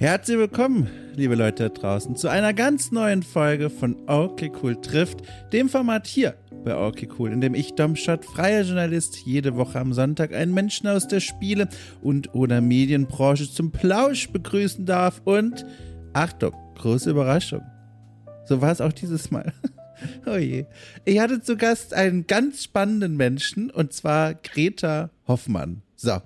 [0.00, 5.20] Herzlich willkommen, liebe Leute da draußen, zu einer ganz neuen Folge von Okay Cool trifft,
[5.52, 9.92] dem Format hier bei Okay Cool, in dem ich, Domschott, freier Journalist, jede Woche am
[9.92, 11.68] Sonntag einen Menschen aus der Spiele-
[12.00, 15.66] und oder Medienbranche zum Plausch begrüßen darf und,
[16.14, 17.60] Achtung, große Überraschung,
[18.46, 19.52] so war es auch dieses Mal.
[20.24, 20.64] Oh je.
[21.04, 25.82] Ich hatte zu Gast einen ganz spannenden Menschen und zwar Greta Hoffmann.
[25.94, 26.22] So.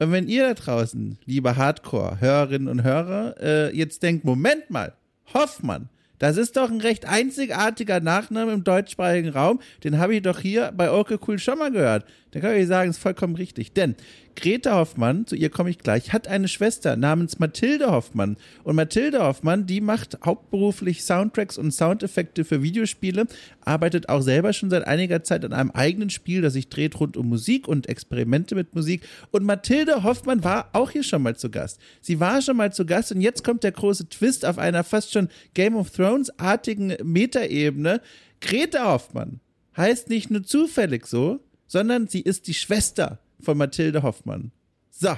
[0.00, 4.94] Und wenn ihr da draußen, liebe Hardcore-Hörerinnen und Hörer, äh, jetzt denkt, Moment mal,
[5.34, 9.60] Hoffmann, das ist doch ein recht einzigartiger Nachname im deutschsprachigen Raum.
[9.84, 12.06] Den habe ich doch hier bei Orke Cool schon mal gehört.
[12.32, 13.72] Da kann ich sagen, ist vollkommen richtig.
[13.72, 13.96] Denn
[14.36, 18.36] Greta Hoffmann, zu ihr komme ich gleich, hat eine Schwester namens Mathilde Hoffmann.
[18.62, 23.26] Und Mathilde Hoffmann, die macht hauptberuflich Soundtracks und Soundeffekte für Videospiele,
[23.62, 27.16] arbeitet auch selber schon seit einiger Zeit an einem eigenen Spiel, das sich dreht rund
[27.16, 29.02] um Musik und Experimente mit Musik.
[29.32, 31.80] Und Mathilde Hoffmann war auch hier schon mal zu Gast.
[32.00, 35.12] Sie war schon mal zu Gast und jetzt kommt der große Twist auf einer fast
[35.12, 38.00] schon Game of Thrones-artigen Metaebene.
[38.40, 39.40] Greta Hoffmann
[39.76, 41.40] heißt nicht nur zufällig so,
[41.70, 44.50] sondern sie ist die Schwester von Mathilde Hoffmann.
[44.90, 45.16] So,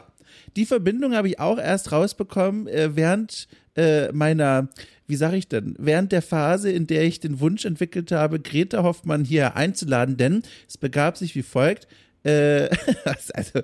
[0.55, 4.69] die Verbindung habe ich auch erst rausbekommen äh, während äh, meiner,
[5.07, 8.83] wie sage ich denn, während der Phase, in der ich den Wunsch entwickelt habe, Greta
[8.83, 11.89] Hoffmann hier einzuladen, denn es begab sich wie folgt.
[12.23, 12.69] Äh,
[13.33, 13.63] also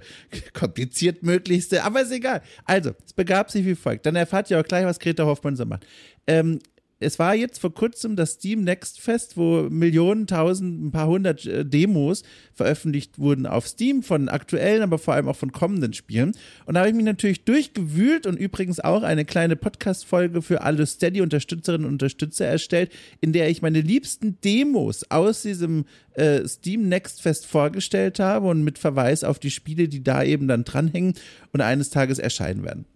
[0.54, 2.40] kompliziert möglichste, aber ist egal.
[2.64, 4.06] Also, es begab sich wie folgt.
[4.06, 5.86] Dann erfahrt ihr auch gleich, was Greta Hoffmann so macht.
[6.26, 6.58] Ähm,
[7.00, 11.46] es war jetzt vor kurzem das Steam Next Fest, wo Millionen, tausend, ein paar hundert
[11.46, 16.32] äh, Demos veröffentlicht wurden auf Steam von aktuellen, aber vor allem auch von kommenden Spielen.
[16.66, 20.86] Und da habe ich mich natürlich durchgewühlt und übrigens auch eine kleine Podcast-Folge für alle
[20.86, 27.22] Steady-Unterstützerinnen und Unterstützer erstellt, in der ich meine liebsten Demos aus diesem äh, Steam Next
[27.22, 31.14] Fest vorgestellt habe und mit Verweis auf die Spiele, die da eben dann dranhängen
[31.52, 32.86] und eines Tages erscheinen werden.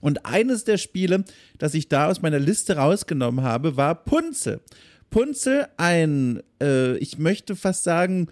[0.00, 1.24] Und eines der Spiele,
[1.58, 4.60] das ich da aus meiner Liste rausgenommen habe, war Punzel.
[5.10, 8.28] Punzel, ein, äh, ich möchte fast sagen,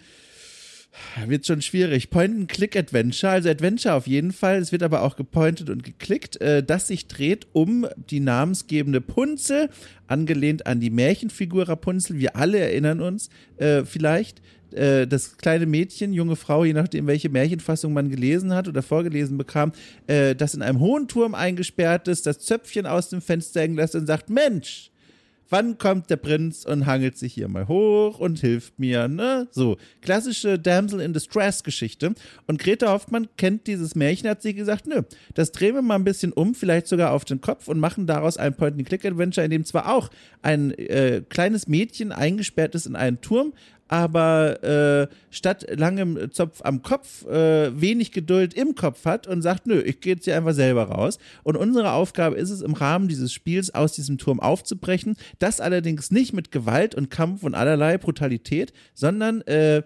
[1.27, 2.11] wird schon schwierig.
[2.11, 4.59] Point-and-Click-Adventure, also Adventure auf jeden Fall.
[4.59, 9.71] Es wird aber auch gepointet und geklickt, äh, das sich dreht um die namensgebende Punzel,
[10.07, 12.19] angelehnt an die Märchenfigur Rapunzel.
[12.19, 14.43] Wir alle erinnern uns äh, vielleicht
[14.75, 19.39] äh, das kleine Mädchen, junge Frau, je nachdem, welche Märchenfassung man gelesen hat oder vorgelesen
[19.39, 19.73] bekam,
[20.07, 23.95] äh, das in einem hohen Turm eingesperrt ist, das Zöpfchen aus dem Fenster hängen lässt
[23.95, 24.93] und sagt, Mensch,
[25.53, 29.47] wann kommt der Prinz und hangelt sich hier mal hoch und hilft mir, ne?
[29.51, 32.15] So, klassische Damsel in Distress Geschichte.
[32.47, 35.03] Und Greta Hoffmann kennt dieses Märchen, hat sie gesagt, nö,
[35.35, 38.39] das drehen wir mal ein bisschen um, vielleicht sogar auf den Kopf und machen daraus
[38.39, 40.09] ein Point-and-Click-Adventure, in dem zwar auch
[40.41, 43.53] ein äh, kleines Mädchen eingesperrt ist in einen Turm,
[43.93, 49.67] aber äh, statt langem Zopf am Kopf äh, wenig Geduld im Kopf hat und sagt,
[49.67, 51.19] nö, ich gehe jetzt hier einfach selber raus.
[51.43, 55.17] Und unsere Aufgabe ist es, im Rahmen dieses Spiels aus diesem Turm aufzubrechen.
[55.41, 59.83] Das allerdings nicht mit Gewalt und Kampf und allerlei Brutalität, sondern äh,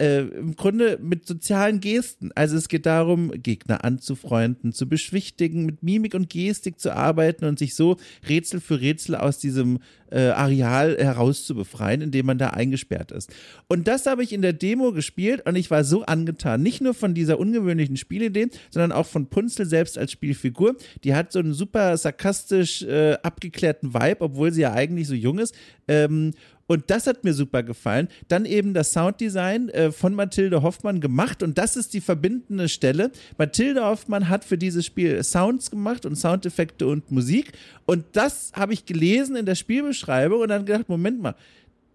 [0.00, 2.30] äh, im Grunde mit sozialen Gesten.
[2.34, 7.58] Also es geht darum, Gegner anzufreunden, zu beschwichtigen, mit Mimik und Gestik zu arbeiten und
[7.58, 13.30] sich so Rätsel für Rätsel aus diesem äh, Areal herauszubefreien, indem man da eingesperrt ist.
[13.68, 16.62] Und das habe ich in der Demo gespielt und ich war so angetan.
[16.62, 20.76] Nicht nur von dieser ungewöhnlichen Spielidee, sondern auch von Punzel selbst als Spielfigur.
[21.04, 25.38] Die hat so einen super sarkastisch äh, abgeklärten Vibe, obwohl sie ja eigentlich so jung
[25.38, 25.54] ist.
[25.88, 26.32] Ähm,
[26.70, 28.06] und das hat mir super gefallen.
[28.28, 31.42] Dann eben das Sounddesign äh, von Mathilde Hoffmann gemacht.
[31.42, 33.10] Und das ist die verbindende Stelle.
[33.36, 37.54] Mathilde Hoffmann hat für dieses Spiel Sounds gemacht und Soundeffekte und Musik.
[37.86, 41.34] Und das habe ich gelesen in der Spielbeschreibung und dann gedacht, Moment mal.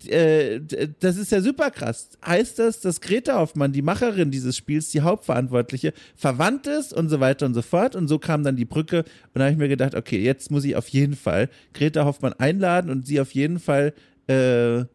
[0.07, 0.59] Äh,
[0.99, 2.09] das ist ja super krass.
[2.25, 7.21] Heißt das, dass Greta Hoffmann, die Macherin dieses Spiels, die Hauptverantwortliche, verwandt ist und so
[7.21, 7.95] weiter und so fort?
[7.95, 9.05] Und so kam dann die Brücke.
[9.33, 12.33] Und da habe ich mir gedacht, okay, jetzt muss ich auf jeden Fall Greta Hoffmann
[12.33, 13.93] einladen und sie auf jeden Fall
[14.27, 14.85] äh,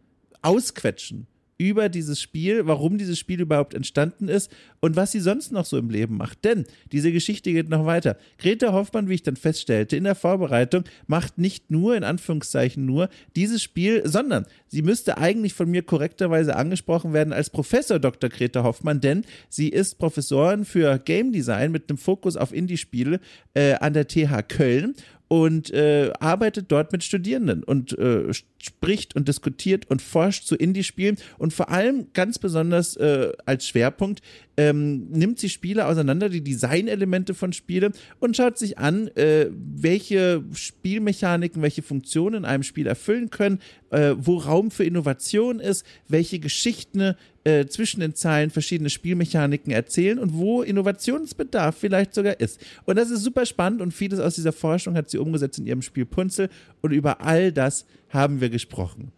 [0.42, 1.26] ausquetschen
[1.60, 4.50] über dieses Spiel, warum dieses Spiel überhaupt entstanden ist
[4.80, 6.42] und was sie sonst noch so im Leben macht.
[6.42, 8.16] Denn diese Geschichte geht noch weiter.
[8.38, 13.10] Greta Hoffmann, wie ich dann feststellte, in der Vorbereitung macht nicht nur, in Anführungszeichen nur,
[13.36, 18.30] dieses Spiel, sondern sie müsste eigentlich von mir korrekterweise angesprochen werden als Professor Dr.
[18.30, 23.20] Greta Hoffmann, denn sie ist Professorin für Game Design mit einem Fokus auf Indie-Spiele
[23.52, 24.94] äh, an der TH Köln
[25.30, 31.18] und äh, arbeitet dort mit Studierenden und äh, spricht und diskutiert und forscht zu Indie-Spielen
[31.38, 34.22] und vor allem ganz besonders äh, als Schwerpunkt
[34.56, 40.42] ähm, nimmt sie Spiele auseinander, die Designelemente von Spielen und schaut sich an, äh, welche
[40.52, 43.60] Spielmechaniken, welche Funktionen in einem Spiel erfüllen können,
[43.90, 50.18] äh, wo Raum für Innovation ist, welche Geschichten äh, zwischen den Zeilen verschiedene Spielmechaniken erzählen
[50.18, 52.60] und wo Innovationsbedarf vielleicht sogar ist.
[52.84, 55.82] Und das ist super spannend und vieles aus dieser Forschung hat sie umgesetzt in ihrem
[55.82, 56.50] Spiel Punzel
[56.80, 59.12] und über all das haben wir gesprochen.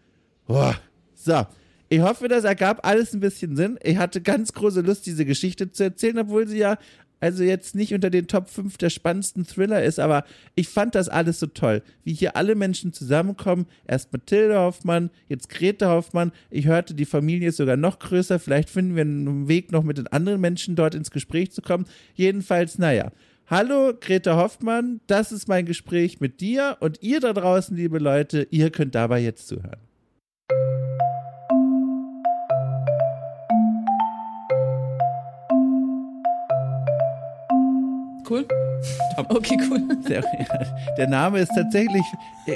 [0.47, 0.77] Boah.
[1.15, 1.47] So.
[1.89, 3.79] Ich hoffe, das ergab alles ein bisschen Sinn.
[3.83, 6.79] Ich hatte ganz große Lust, diese Geschichte zu erzählen, obwohl sie ja
[7.23, 10.25] also jetzt nicht unter den Top 5 der spannendsten Thriller ist, aber
[10.57, 13.67] ich fand das alles so toll, wie hier alle Menschen zusammenkommen.
[13.87, 16.33] Erst Mathilde Hoffmann, jetzt Grete Hoffmann.
[16.51, 18.41] Ich hörte, die Familie ist sogar noch größer.
[18.41, 21.87] Vielleicht finden wir einen Weg, noch mit den anderen Menschen dort ins Gespräch zu kommen.
[22.15, 23.13] Jedenfalls, naja.
[23.47, 28.49] Hallo, Grete Hoffmann, das ist mein Gespräch mit dir und ihr da draußen, liebe Leute,
[28.51, 29.92] ihr könnt dabei jetzt zuhören.
[38.33, 38.47] Cool.
[39.29, 39.83] Okay, cool.
[40.09, 40.25] Der,
[40.97, 42.03] der, Name ist tatsächlich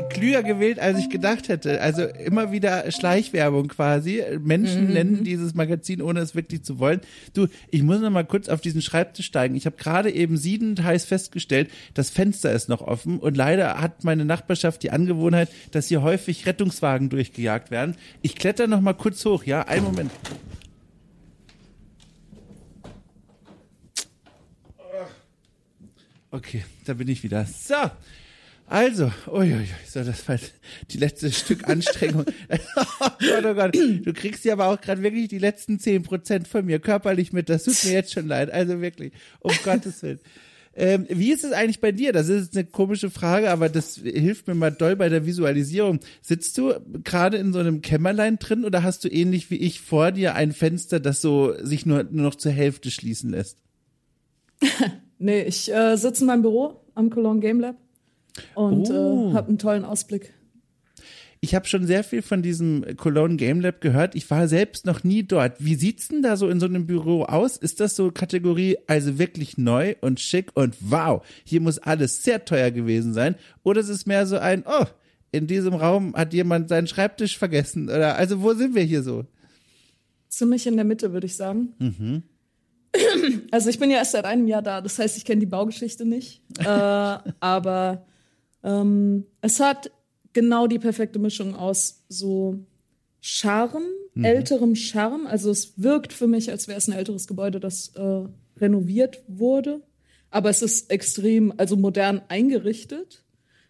[0.08, 1.82] klüger gewählt, als ich gedacht hätte.
[1.82, 4.22] Also immer wieder Schleichwerbung quasi.
[4.40, 4.92] Menschen mhm.
[4.94, 7.02] nennen dieses Magazin, ohne es wirklich zu wollen.
[7.34, 9.54] Du, ich muss noch mal kurz auf diesen Schreibtisch steigen.
[9.54, 14.02] Ich habe gerade eben siedend heiß festgestellt, das Fenster ist noch offen und leider hat
[14.02, 17.96] meine Nachbarschaft die Angewohnheit, dass hier häufig Rettungswagen durchgejagt werden.
[18.22, 19.60] Ich kletter noch mal kurz hoch, ja?
[19.60, 20.10] Einen Moment.
[26.36, 27.46] Okay, da bin ich wieder.
[27.46, 27.74] So.
[28.66, 30.38] Also, uiuiui, so, das war
[30.90, 32.26] die letzte Stück Anstrengung.
[32.76, 33.74] oh Gott, oh Gott.
[33.74, 37.48] Du kriegst ja aber auch gerade wirklich die letzten zehn Prozent von mir körperlich mit.
[37.48, 38.50] Das tut mir jetzt schon leid.
[38.50, 40.20] Also wirklich, um Gottes Willen.
[40.74, 42.12] Ähm, wie ist es eigentlich bei dir?
[42.12, 46.00] Das ist eine komische Frage, aber das hilft mir mal doll bei der Visualisierung.
[46.20, 50.12] Sitzt du gerade in so einem Kämmerlein drin oder hast du ähnlich wie ich vor
[50.12, 53.56] dir ein Fenster, das so sich nur, nur noch zur Hälfte schließen lässt?
[55.18, 57.76] Nee, ich äh, sitze in meinem Büro am Cologne Game Lab
[58.54, 59.30] und äh, oh.
[59.30, 60.32] äh, habe einen tollen Ausblick.
[61.40, 64.14] Ich habe schon sehr viel von diesem Cologne Game Lab gehört.
[64.14, 65.62] Ich war selbst noch nie dort.
[65.64, 67.56] Wie sieht's denn da so in so einem Büro aus?
[67.56, 72.44] Ist das so Kategorie also wirklich neu und schick und wow, hier muss alles sehr
[72.44, 73.36] teuer gewesen sein?
[73.62, 74.86] Oder ist es mehr so ein, oh,
[75.30, 77.88] in diesem Raum hat jemand seinen Schreibtisch vergessen?
[77.88, 79.24] Oder also wo sind wir hier so?
[80.28, 81.74] Ziemlich in der Mitte, würde ich sagen.
[81.78, 82.22] Mhm.
[83.50, 86.04] Also ich bin ja erst seit einem Jahr da, das heißt, ich kenne die Baugeschichte
[86.04, 86.42] nicht.
[86.58, 88.06] äh, aber
[88.62, 89.90] ähm, es hat
[90.32, 92.58] genau die perfekte Mischung aus so
[93.20, 94.24] Charme, mhm.
[94.24, 95.26] älterem Charme.
[95.26, 98.24] Also es wirkt für mich, als wäre es ein älteres Gebäude, das äh,
[98.58, 99.82] renoviert wurde.
[100.30, 103.24] Aber es ist extrem, also modern eingerichtet.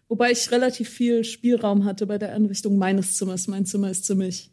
[0.09, 3.47] Wobei ich relativ viel Spielraum hatte bei der Einrichtung meines Zimmers.
[3.47, 4.51] Mein Zimmer ist ziemlich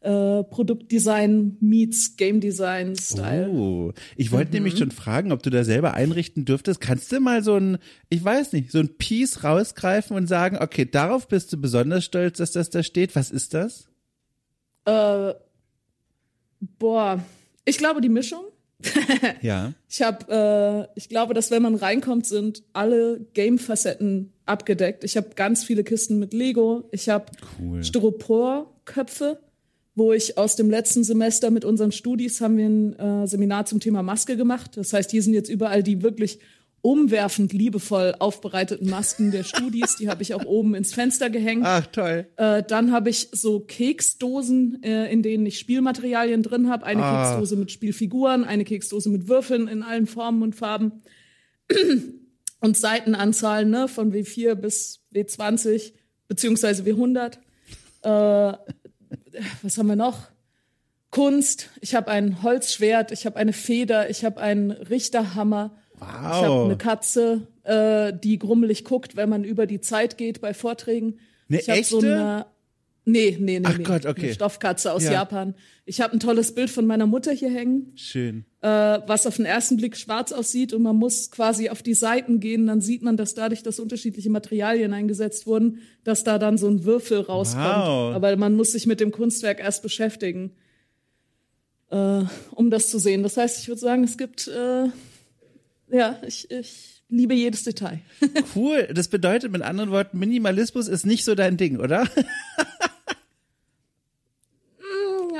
[0.00, 3.48] äh, Produktdesign meets Game Design Style.
[3.48, 4.54] Oh, ich wollte mhm.
[4.54, 6.80] nämlich schon fragen, ob du da selber einrichten dürftest.
[6.80, 7.78] Kannst du mal so ein,
[8.08, 12.38] ich weiß nicht, so ein Piece rausgreifen und sagen, okay, darauf bist du besonders stolz,
[12.38, 13.16] dass das da steht.
[13.16, 13.88] Was ist das?
[14.84, 15.34] Äh,
[16.78, 17.22] boah,
[17.64, 18.44] ich glaube die Mischung.
[19.42, 19.72] ja.
[19.88, 25.02] Ich habe, äh, ich glaube, dass wenn man reinkommt, sind alle Game-Facetten abgedeckt.
[25.02, 26.88] Ich habe ganz viele Kisten mit Lego.
[26.92, 27.26] Ich habe
[27.58, 27.82] cool.
[27.82, 29.40] Styropor-Köpfe
[29.98, 33.80] wo ich aus dem letzten Semester mit unseren Studis haben wir ein äh, Seminar zum
[33.80, 34.76] Thema Maske gemacht.
[34.76, 36.38] Das heißt, hier sind jetzt überall die wirklich
[36.80, 39.96] umwerfend liebevoll aufbereiteten Masken der Studis.
[39.96, 41.64] Die habe ich auch oben ins Fenster gehängt.
[41.66, 42.26] Ach, toll.
[42.36, 46.86] Äh, dann habe ich so Keksdosen, äh, in denen ich Spielmaterialien drin habe.
[46.86, 47.30] Eine ah.
[47.30, 51.02] Keksdose mit Spielfiguren, eine Keksdose mit Würfeln in allen Formen und Farben.
[52.60, 55.92] und Seitenanzahlen ne, von W4 bis W20
[56.28, 57.38] beziehungsweise W100.
[58.02, 58.56] Äh,
[59.62, 60.28] was haben wir noch?
[61.10, 61.70] Kunst.
[61.80, 65.76] Ich habe ein Holzschwert, ich habe eine Feder, ich habe einen Richterhammer.
[65.98, 66.08] Wow.
[66.08, 70.54] Ich habe eine Katze, äh, die grummelig guckt, wenn man über die Zeit geht bei
[70.54, 71.18] Vorträgen.
[71.48, 71.88] Eine ich echte?
[71.88, 72.46] So eine,
[73.08, 73.84] nee, nee, nee, Ach nee.
[73.84, 74.26] Gott, okay.
[74.26, 75.12] Eine Stoffkatze aus ja.
[75.12, 75.54] Japan.
[75.84, 77.92] Ich habe ein tolles Bild von meiner Mutter hier hängen.
[77.96, 78.44] Schön.
[78.60, 82.40] Äh, was auf den ersten Blick schwarz aussieht und man muss quasi auf die Seiten
[82.40, 86.68] gehen, dann sieht man, dass dadurch, dass unterschiedliche Materialien eingesetzt wurden, dass da dann so
[86.68, 87.64] ein Würfel rauskommt.
[87.64, 88.14] Wow.
[88.14, 90.52] Aber man muss sich mit dem Kunstwerk erst beschäftigen,
[91.90, 93.22] äh, um das zu sehen.
[93.22, 94.88] Das heißt, ich würde sagen, es gibt, äh,
[95.90, 98.00] ja, ich, ich liebe jedes Detail.
[98.56, 98.88] cool.
[98.92, 102.06] Das bedeutet mit anderen Worten, Minimalismus ist nicht so dein Ding, oder?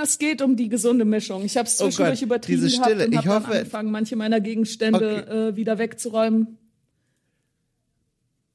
[0.02, 1.44] es geht um die gesunde Mischung.
[1.44, 3.06] Ich habe es oh zwischendurch oh Gott, übertrieben diese Stille.
[3.06, 5.48] und habe angefangen, manche meiner Gegenstände okay.
[5.48, 6.58] äh, wieder wegzuräumen.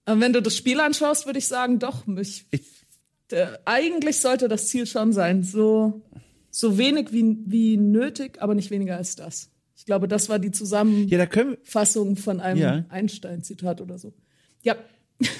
[0.05, 2.63] Aber wenn du das Spiel anschaust, würde ich sagen, doch, mich, ich,
[3.31, 6.01] äh, eigentlich sollte das Ziel schon sein, so,
[6.49, 9.49] so wenig wie, wie nötig, aber nicht weniger als das.
[9.75, 12.85] Ich glaube, das war die Zusammenfassung ja, von einem ja.
[12.89, 14.13] Einstein-Zitat oder so.
[14.61, 14.75] Ja.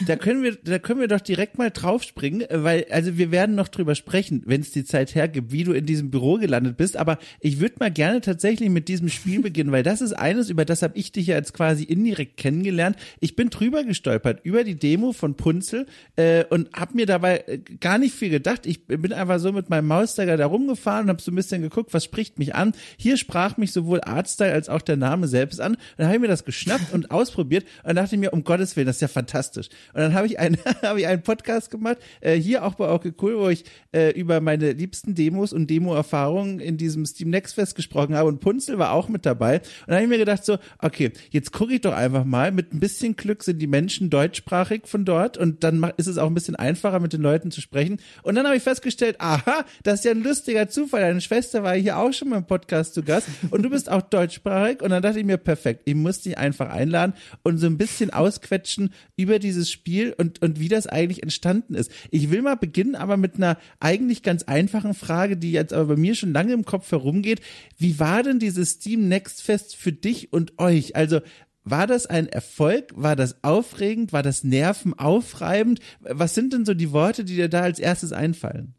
[0.07, 3.67] Da können wir, da können wir doch direkt mal draufspringen, weil, also wir werden noch
[3.67, 6.97] drüber sprechen, wenn es die Zeit hergibt, wie du in diesem Büro gelandet bist.
[6.97, 10.65] Aber ich würde mal gerne tatsächlich mit diesem Spiel beginnen, weil das ist eines, über
[10.65, 12.97] das habe ich dich ja jetzt quasi indirekt kennengelernt.
[13.19, 17.57] Ich bin drüber gestolpert über die Demo von Punzel äh, und habe mir dabei äh,
[17.57, 18.65] gar nicht viel gedacht.
[18.65, 21.93] Ich bin einfach so mit meinem Mauszeiger da rumgefahren und habe so ein bisschen geguckt,
[21.93, 22.73] was spricht mich an.
[22.97, 25.77] Hier sprach mich sowohl Artstyle als auch der Name selbst an.
[25.97, 28.97] Dann habe ich mir das geschnappt und ausprobiert und dachte mir, um Gottes Willen, das
[28.97, 29.69] ist ja fantastisch.
[29.93, 33.13] Und dann habe ich einen, habe ich einen Podcast gemacht, äh, hier auch bei Okay
[33.21, 37.75] Cool, wo ich äh, über meine liebsten Demos und Demo-Erfahrungen in diesem Steam Next Fest
[37.75, 39.57] gesprochen habe und Punzel war auch mit dabei.
[39.57, 42.73] Und dann habe ich mir gedacht so, okay, jetzt gucke ich doch einfach mal, mit
[42.73, 46.33] ein bisschen Glück sind die Menschen deutschsprachig von dort und dann ist es auch ein
[46.33, 47.97] bisschen einfacher, mit den Leuten zu sprechen.
[48.23, 51.01] Und dann habe ich festgestellt, aha, das ist ja ein lustiger Zufall.
[51.01, 54.01] Deine Schwester war hier auch schon mal im Podcast zu Gast und du bist auch
[54.01, 54.81] deutschsprachig.
[54.81, 57.13] Und dann dachte ich mir, perfekt, ich muss dich einfach einladen
[57.43, 61.91] und so ein bisschen ausquetschen über dieses Spiel und, und wie das eigentlich entstanden ist.
[62.11, 65.95] Ich will mal beginnen, aber mit einer eigentlich ganz einfachen Frage, die jetzt aber bei
[65.95, 67.41] mir schon lange im Kopf herumgeht.
[67.77, 70.95] Wie war denn dieses Steam Next Fest für dich und euch?
[70.95, 71.21] Also
[71.63, 72.91] war das ein Erfolg?
[72.95, 74.11] War das aufregend?
[74.11, 75.79] War das nervenaufreibend?
[76.01, 78.73] Was sind denn so die Worte, die dir da als erstes einfallen?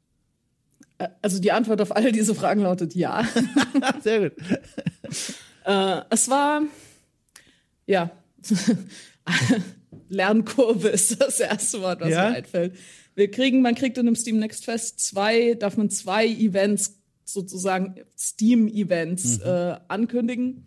[1.22, 3.26] Also die Antwort auf all diese Fragen lautet ja.
[4.02, 4.32] Sehr gut.
[5.64, 6.62] äh, es war,
[7.86, 8.10] ja,
[10.08, 12.30] Lernkurve ist das erste Wort, was ja?
[12.30, 12.74] mir einfällt.
[13.14, 17.94] Wir kriegen, man kriegt in einem Steam Next Fest zwei, darf man zwei Events sozusagen
[18.18, 19.44] Steam-Events mhm.
[19.44, 20.66] äh, ankündigen.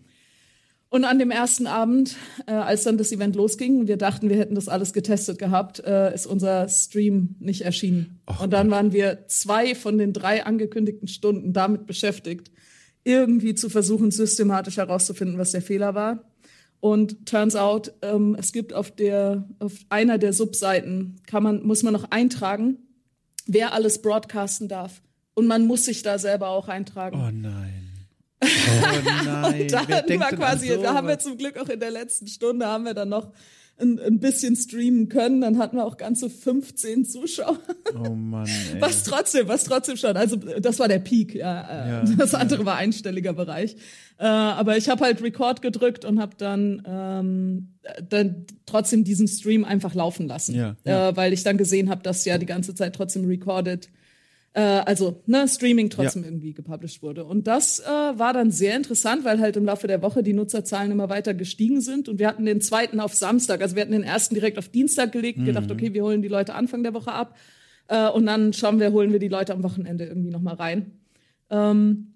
[0.89, 2.15] Und an dem ersten Abend,
[2.45, 6.13] äh, als dann das Event losging, wir dachten, wir hätten das alles getestet gehabt, äh,
[6.13, 8.21] ist unser Stream nicht erschienen.
[8.29, 12.51] Och, und dann waren wir zwei von den drei angekündigten Stunden damit beschäftigt,
[13.03, 16.23] irgendwie zu versuchen, systematisch herauszufinden, was der Fehler war.
[16.79, 21.83] Und turns out, ähm, es gibt auf der, auf einer der Subseiten kann man, muss
[21.83, 22.77] man noch eintragen,
[23.45, 25.01] wer alles broadcasten darf.
[25.33, 27.17] Und man muss sich da selber auch eintragen.
[27.19, 27.83] Oh nein.
[28.43, 29.61] Oh nein.
[29.61, 32.67] und da hatten wir quasi, da haben wir zum Glück auch in der letzten Stunde
[32.67, 33.31] haben wir dann noch
[33.79, 37.59] ein, ein bisschen streamen können, dann hatten wir auch ganze 15 Zuschauer.
[37.95, 38.47] Oh Mann.
[38.73, 38.81] Ey.
[38.81, 40.17] Was trotzdem, was trotzdem schon.
[40.17, 41.61] Also das war der Peak, ja.
[41.61, 42.65] Äh, ja das andere ja.
[42.65, 43.75] war einstelliger Bereich.
[44.17, 47.73] Äh, aber ich habe halt Record gedrückt und habe dann, ähm,
[48.09, 50.55] dann trotzdem diesen Stream einfach laufen lassen.
[50.55, 51.09] Ja, ja.
[51.09, 53.89] Äh, weil ich dann gesehen habe, dass ja die ganze Zeit trotzdem recorded
[54.57, 56.29] äh, also ne, Streaming trotzdem ja.
[56.29, 57.25] irgendwie gepublished wurde.
[57.25, 60.91] Und das äh, war dann sehr interessant, weil halt im Laufe der Woche die Nutzerzahlen
[60.91, 62.09] immer weiter gestiegen sind.
[62.09, 65.11] Und wir hatten den zweiten auf Samstag, also wir hatten den ersten direkt auf Dienstag
[65.11, 65.45] gelegt, mhm.
[65.45, 67.37] gedacht, okay, wir holen die Leute Anfang der Woche ab.
[67.87, 70.91] Äh, und dann schauen wir, holen wir die Leute am Wochenende irgendwie nochmal rein.
[71.51, 72.13] Ähm,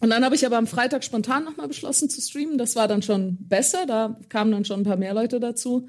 [0.00, 2.58] und dann habe ich aber am Freitag spontan nochmal beschlossen zu streamen.
[2.58, 5.88] Das war dann schon besser, da kamen dann schon ein paar mehr Leute dazu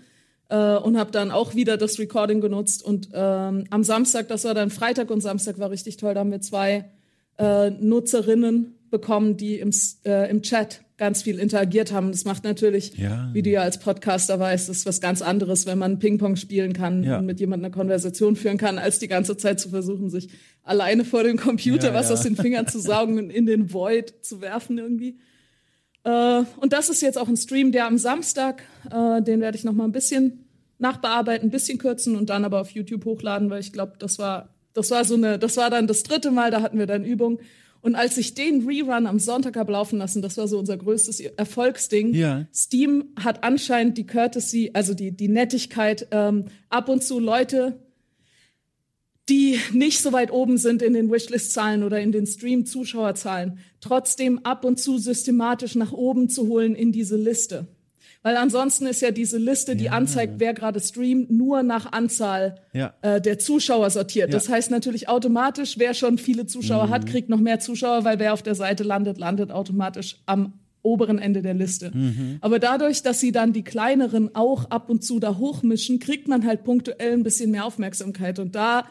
[0.49, 2.83] äh, und habe dann auch wieder das Recording genutzt.
[2.83, 6.31] Und ähm, am Samstag, das war dann Freitag und Samstag war richtig toll, da haben
[6.31, 6.85] wir zwei
[7.37, 9.71] äh, Nutzerinnen bekommen, die im,
[10.05, 12.11] äh, im Chat ganz viel interagiert haben.
[12.11, 13.29] Das macht natürlich, ja.
[13.33, 16.73] wie du ja als Podcaster weißt, das ist was ganz anderes, wenn man Ping-Pong spielen
[16.73, 17.19] kann ja.
[17.19, 20.29] und mit jemandem eine Konversation führen kann, als die ganze Zeit zu versuchen, sich
[20.63, 24.13] alleine vor dem Computer ja, was aus den Fingern zu saugen und in den Void
[24.21, 25.17] zu werfen irgendwie.
[26.03, 29.63] Äh, und das ist jetzt auch ein Stream, der am Samstag, äh, den werde ich
[29.63, 30.45] noch mal ein bisschen
[30.77, 34.49] nachbearbeiten, ein bisschen kürzen und dann aber auf YouTube hochladen, weil ich glaube, das war,
[34.73, 37.39] das war so eine, das war dann das dritte Mal, da hatten wir dann Übung.
[37.81, 41.21] Und als ich den Rerun am Sonntag habe laufen lassen, das war so unser größtes
[41.21, 42.13] Erfolgsding.
[42.13, 42.45] Ja.
[42.53, 47.79] Steam hat anscheinend die Courtesy, also die, die Nettigkeit, ähm, ab und zu Leute
[49.29, 54.65] die nicht so weit oben sind in den Wishlist-Zahlen oder in den Stream-Zuschauerzahlen, trotzdem ab
[54.65, 57.67] und zu systematisch nach oben zu holen in diese Liste.
[58.21, 59.91] Weil ansonsten ist ja diese Liste, die ja.
[59.93, 62.93] anzeigt, wer gerade streamt, nur nach Anzahl ja.
[63.01, 64.29] äh, der Zuschauer sortiert.
[64.29, 64.33] Ja.
[64.33, 66.89] Das heißt natürlich automatisch, wer schon viele Zuschauer mhm.
[66.89, 71.19] hat, kriegt noch mehr Zuschauer, weil wer auf der Seite landet, landet automatisch am oberen
[71.19, 71.91] Ende der Liste.
[71.93, 72.37] Mhm.
[72.41, 76.45] Aber dadurch, dass sie dann die kleineren auch ab und zu da hochmischen, kriegt man
[76.45, 78.39] halt punktuell ein bisschen mehr Aufmerksamkeit.
[78.39, 78.85] Und da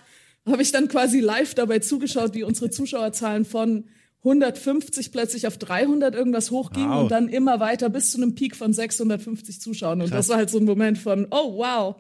[0.47, 3.85] habe ich dann quasi live dabei zugeschaut, wie unsere Zuschauerzahlen von
[4.25, 7.02] 150 plötzlich auf 300 irgendwas hochgingen wow.
[7.02, 10.00] und dann immer weiter bis zu einem Peak von 650 Zuschauern.
[10.00, 10.26] Und Krass.
[10.26, 11.97] das war halt so ein Moment von, oh wow.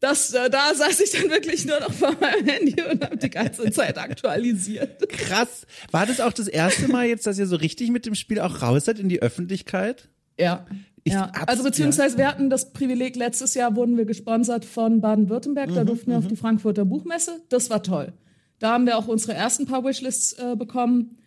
[0.00, 3.30] Das, äh, da saß ich dann wirklich nur noch vor meinem Handy und habe die
[3.30, 5.08] ganze Zeit aktualisiert.
[5.08, 5.66] Krass.
[5.90, 8.62] War das auch das erste Mal jetzt, dass ihr so richtig mit dem Spiel auch
[8.62, 10.08] raus seid in die Öffentlichkeit?
[10.38, 10.66] Ja.
[11.06, 15.82] Ja, also beziehungsweise wir hatten das Privileg, letztes Jahr wurden wir gesponsert von Baden-Württemberg, da
[15.82, 16.28] mhm, durften wir auf mhm.
[16.28, 17.42] die Frankfurter Buchmesse.
[17.50, 18.14] Das war toll.
[18.58, 21.18] Da haben wir auch unsere ersten paar Wishlists äh, bekommen,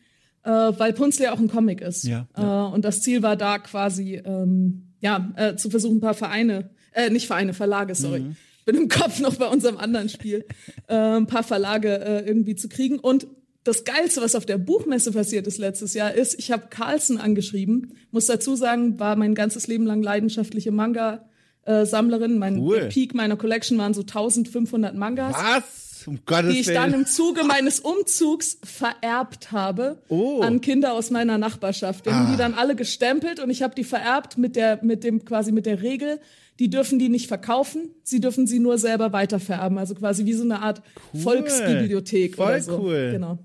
[0.43, 2.05] äh, weil ja auch ein Comic ist.
[2.05, 2.69] Ja, ja.
[2.69, 6.71] Äh, und das Ziel war da quasi, ähm, ja, äh, zu versuchen, ein paar Vereine,
[6.93, 8.35] äh, nicht Vereine, Verlage, sorry, mhm.
[8.65, 10.45] bin im Kopf noch bei unserem anderen Spiel,
[10.87, 12.97] äh, ein paar Verlage äh, irgendwie zu kriegen.
[12.97, 13.27] Und
[13.67, 17.93] das Geilste, was auf der Buchmesse passiert ist letztes Jahr, ist, ich habe Carlsen angeschrieben.
[18.11, 22.37] Muss dazu sagen, war mein ganzes Leben lang leidenschaftliche Manga-Sammlerin.
[22.39, 22.87] Mein Cool.
[22.89, 25.83] Peak meiner Collection waren so 1500 Mangas Was?
[26.07, 26.75] Um Gottes die ich Willen.
[26.77, 30.39] dann im Zuge meines Umzugs vererbt habe Oh.
[30.41, 32.05] an Kinder aus meiner Nachbarschaft.
[32.05, 35.25] Wir haben die dann alle gestempelt und ich habe die vererbt mit der mit dem
[35.25, 36.19] quasi mit der Regel,
[36.59, 40.43] die dürfen die nicht verkaufen, sie dürfen sie nur selber weitervererben, also quasi wie so
[40.43, 40.81] eine Art
[41.13, 42.79] Volksbibliothek Voll oder so.
[42.79, 43.09] cool.
[43.11, 43.39] Genau.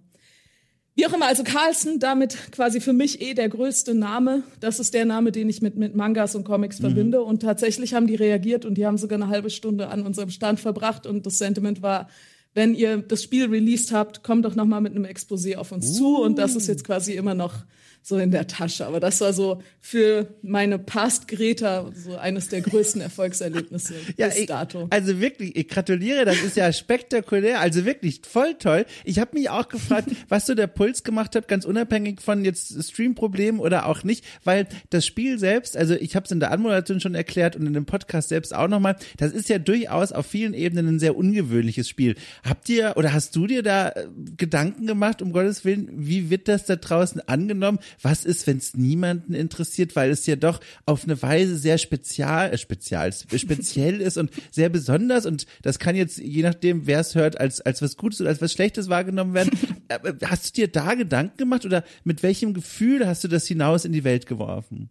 [0.94, 4.42] Wie auch immer, also Carlsen, damit quasi für mich eh der größte Name.
[4.60, 6.82] Das ist der Name, den ich mit, mit Mangas und Comics Mhm.
[6.82, 7.22] verbinde.
[7.22, 10.60] Und tatsächlich haben die reagiert und die haben sogar eine halbe Stunde an unserem Stand
[10.60, 11.06] verbracht.
[11.06, 12.10] Und das Sentiment war,
[12.54, 15.94] wenn ihr das Spiel released habt, kommt doch noch mal mit einem Exposé auf uns
[15.94, 16.18] zu.
[16.18, 17.54] Und das ist jetzt quasi immer noch
[18.02, 18.86] so in der Tasche.
[18.86, 24.46] Aber das war so für meine Past Greta so eines der größten Erfolgserlebnisse bis ich,
[24.46, 24.88] dato.
[24.90, 28.86] also wirklich, ich gratuliere, das ist ja spektakulär, also wirklich voll toll.
[29.04, 32.82] Ich habe mich auch gefragt, was so der Puls gemacht hat, ganz unabhängig von jetzt
[32.82, 37.00] Streamproblemen oder auch nicht, weil das Spiel selbst, also ich habe es in der Anmoderation
[37.00, 40.54] schon erklärt und in dem Podcast selbst auch nochmal, das ist ja durchaus auf vielen
[40.54, 42.16] Ebenen ein sehr ungewöhnliches Spiel.
[42.42, 44.06] Habt ihr oder hast du dir da äh,
[44.36, 47.78] Gedanken gemacht, um Gottes Willen, wie wird das da draußen angenommen?
[48.00, 52.52] Was ist, wenn es niemanden interessiert, weil es ja doch auf eine Weise sehr spezial,
[52.52, 57.14] äh, spezial, speziell ist und sehr besonders und das kann jetzt, je nachdem, wer es
[57.14, 59.50] hört, als, als was Gutes oder als was Schlechtes wahrgenommen werden.
[59.88, 63.84] Aber Hast du dir da Gedanken gemacht oder mit welchem Gefühl hast du das hinaus
[63.84, 64.88] in die Welt geworfen?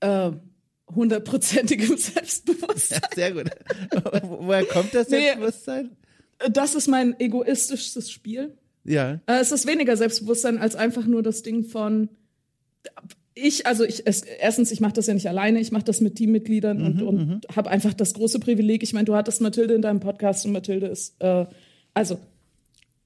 [0.00, 0.32] Äh,
[0.94, 3.00] hundertprozentigem Selbstbewusstsein.
[3.14, 3.50] Sehr gut.
[4.22, 5.18] Wo- Woher kommt das Nee.
[5.20, 5.90] Selbstbewusstsein?
[6.50, 8.56] Das ist mein egoistischstes Spiel.
[8.84, 9.20] Ja.
[9.26, 12.08] Äh, Es ist weniger Selbstbewusstsein als einfach nur das Ding von
[13.34, 16.14] ich, also ich, es, erstens, ich mache das ja nicht alleine, ich mache das mit
[16.14, 18.82] Teammitgliedern und, und habe einfach das große Privileg.
[18.84, 21.44] Ich meine, du hattest Mathilde in deinem Podcast und Mathilde ist äh,
[21.94, 22.18] also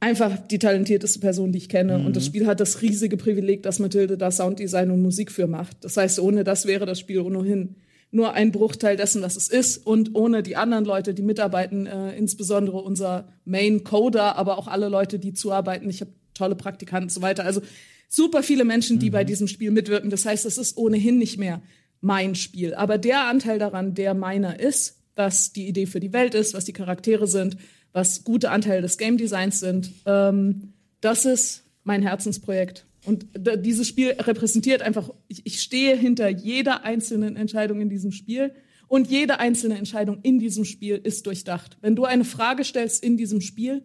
[0.01, 1.97] einfach die talentierteste Person, die ich kenne.
[2.05, 5.83] Und das Spiel hat das riesige Privileg, dass Mathilde da Sounddesign und Musik für macht.
[5.83, 7.77] Das heißt, ohne das wäre das Spiel ohnehin
[8.11, 9.79] nur ein Bruchteil dessen, was es ist.
[9.79, 14.89] Und ohne die anderen Leute, die mitarbeiten, äh, insbesondere unser Main Coder, aber auch alle
[14.89, 15.91] Leute, die zuarbeiten.
[15.91, 17.45] Ich habe tolle Praktikanten und so weiter.
[17.45, 17.61] Also
[18.09, 20.11] super viele Menschen, die bei diesem Spiel mitwirken.
[20.11, 21.63] Das heißt, es ist ohnehin nicht mehr
[22.01, 22.75] mein Spiel.
[22.75, 26.65] Aber der Anteil daran, der meiner ist, was die Idee für die Welt ist, was
[26.65, 27.57] die Charaktere sind,
[27.93, 32.87] was gute Anteile des Game Designs sind, ähm, das ist mein Herzensprojekt.
[33.09, 33.27] Und
[33.65, 38.53] dieses Spiel repräsentiert einfach, ich, ich stehe hinter jeder einzelnen Entscheidung in diesem Spiel
[38.87, 41.79] und jede einzelne Entscheidung in diesem Spiel ist durchdacht.
[41.81, 43.83] Wenn du eine Frage stellst in diesem Spiel,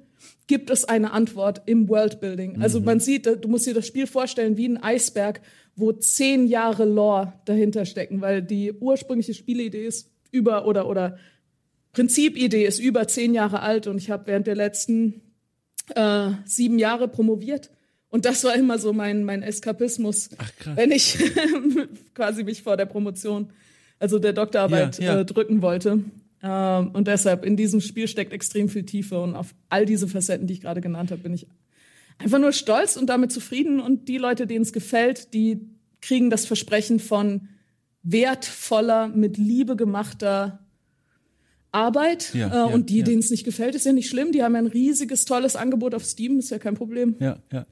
[0.47, 2.61] gibt es eine Antwort im Worldbuilding.
[2.61, 5.39] Also man sieht, du musst dir das Spiel vorstellen wie ein Eisberg,
[5.77, 11.17] wo zehn Jahre Lore dahinter stecken, weil die ursprüngliche Spielidee ist über oder oder
[11.93, 15.21] Prinzipidee ist über zehn Jahre alt und ich habe während der letzten
[15.95, 17.71] äh, sieben Jahre promoviert.
[18.13, 20.29] Und das war immer so mein, mein Eskapismus,
[20.75, 21.17] wenn ich
[22.13, 23.49] quasi mich vor der Promotion,
[23.97, 25.21] also der Doktorarbeit, Ja, ja.
[25.21, 26.03] Äh, drücken wollte.
[26.43, 30.45] Ähm, und deshalb, in diesem Spiel steckt extrem viel Tiefe und auf all diese Facetten,
[30.45, 31.47] die ich gerade genannt habe, bin ich
[32.19, 33.79] einfach nur stolz und damit zufrieden.
[33.79, 35.61] Und die Leute, denen es gefällt, die
[35.99, 37.47] kriegen das Versprechen von
[38.03, 40.62] wertvoller, mit Liebe gemachter
[41.73, 42.33] Arbeit.
[42.33, 43.03] Ja, äh, ja, und die, ja.
[43.03, 44.31] denen es nicht gefällt, ist ja nicht schlimm.
[44.31, 47.15] Die haben ja ein riesiges, tolles Angebot auf Steam, ist ja kein Problem.
[47.19, 47.65] Ja, ja.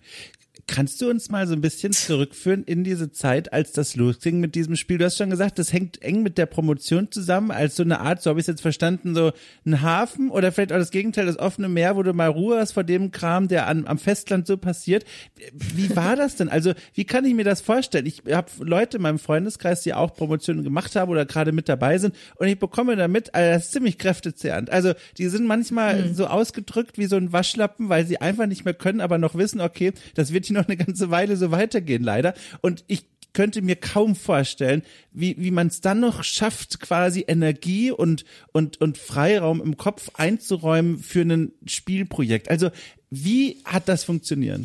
[0.73, 4.55] Kannst du uns mal so ein bisschen zurückführen in diese Zeit, als das losging mit
[4.55, 4.99] diesem Spiel?
[4.99, 8.21] Du hast schon gesagt, das hängt eng mit der Promotion zusammen, als so eine Art,
[8.21, 9.33] so habe ich es jetzt verstanden, so
[9.65, 12.71] ein Hafen oder vielleicht auch das Gegenteil, das offene Meer, wo du mal Ruhe hast
[12.71, 15.03] vor dem Kram, der an, am Festland so passiert.
[15.51, 16.47] Wie war das denn?
[16.47, 18.05] Also, wie kann ich mir das vorstellen?
[18.05, 21.97] Ich habe Leute in meinem Freundeskreis, die auch Promotionen gemacht haben oder gerade mit dabei
[21.97, 24.69] sind und ich bekomme damit, also das ist ziemlich kräftezehrend.
[24.69, 28.73] Also, die sind manchmal so ausgedrückt wie so ein Waschlappen, weil sie einfach nicht mehr
[28.73, 32.33] können, aber noch wissen, okay, das wird hier noch eine ganze Weile so weitergehen, leider.
[32.61, 37.91] Und ich könnte mir kaum vorstellen, wie, wie man es dann noch schafft, quasi Energie
[37.91, 42.49] und, und, und Freiraum im Kopf einzuräumen für ein Spielprojekt.
[42.49, 42.69] Also,
[43.09, 44.61] wie hat das funktioniert?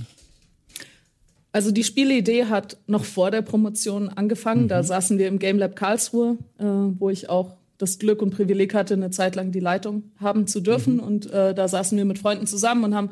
[1.52, 4.68] Also die Spielidee hat noch vor der Promotion angefangen.
[4.68, 8.74] Da saßen wir im Game Lab Karlsruhe, äh, wo ich auch das Glück und Privileg
[8.74, 11.00] hatte, eine Zeit lang die Leitung haben zu dürfen.
[11.00, 13.08] Und äh, da saßen wir mit Freunden zusammen und haben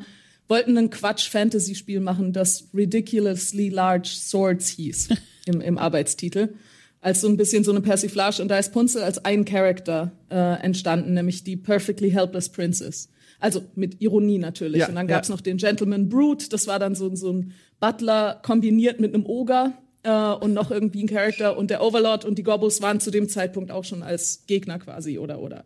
[0.47, 5.09] wollten ein Quatsch-Fantasy-Spiel machen, das Ridiculously Large Swords hieß
[5.45, 6.53] im, im Arbeitstitel.
[7.01, 8.41] Als so ein bisschen so eine Persiflage.
[8.41, 13.09] Und da ist Punzel als ein Charakter äh, entstanden, nämlich die Perfectly Helpless Princess.
[13.39, 14.81] Also mit Ironie natürlich.
[14.81, 15.15] Ja, und dann ja.
[15.15, 19.25] gab's noch den Gentleman Brute, das war dann so, so ein Butler kombiniert mit einem
[19.25, 21.57] Ogre äh, und noch irgendwie ein Charakter.
[21.57, 25.19] Und der Overlord und die Gobbos waren zu dem Zeitpunkt auch schon als Gegner quasi
[25.19, 25.65] oder, oder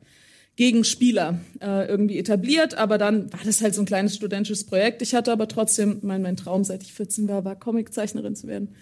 [0.60, 5.02] Gegenspieler äh, irgendwie etabliert, aber dann war das halt so ein kleines studentisches Projekt.
[5.02, 8.76] Ich hatte aber trotzdem, mein, mein Traum, seit ich 14 war, war Comiczeichnerin zu werden.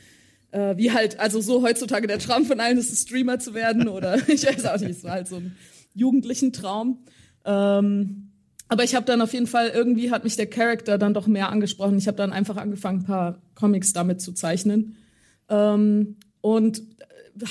[0.50, 4.18] Äh, wie halt, also so heutzutage der Traum von allen ist, Streamer zu werden oder
[4.28, 5.56] ich weiß auch nicht, es war halt so ein
[5.94, 7.04] jugendlichen Traum.
[7.46, 8.32] Ähm,
[8.70, 11.50] aber ich habe dann auf jeden Fall, irgendwie hat mich der Charakter dann doch mehr
[11.50, 12.00] angesprochen.
[12.00, 14.96] Ich habe dann einfach angefangen, ein paar Comics damit zu zeichnen.
[15.48, 16.82] Ähm, und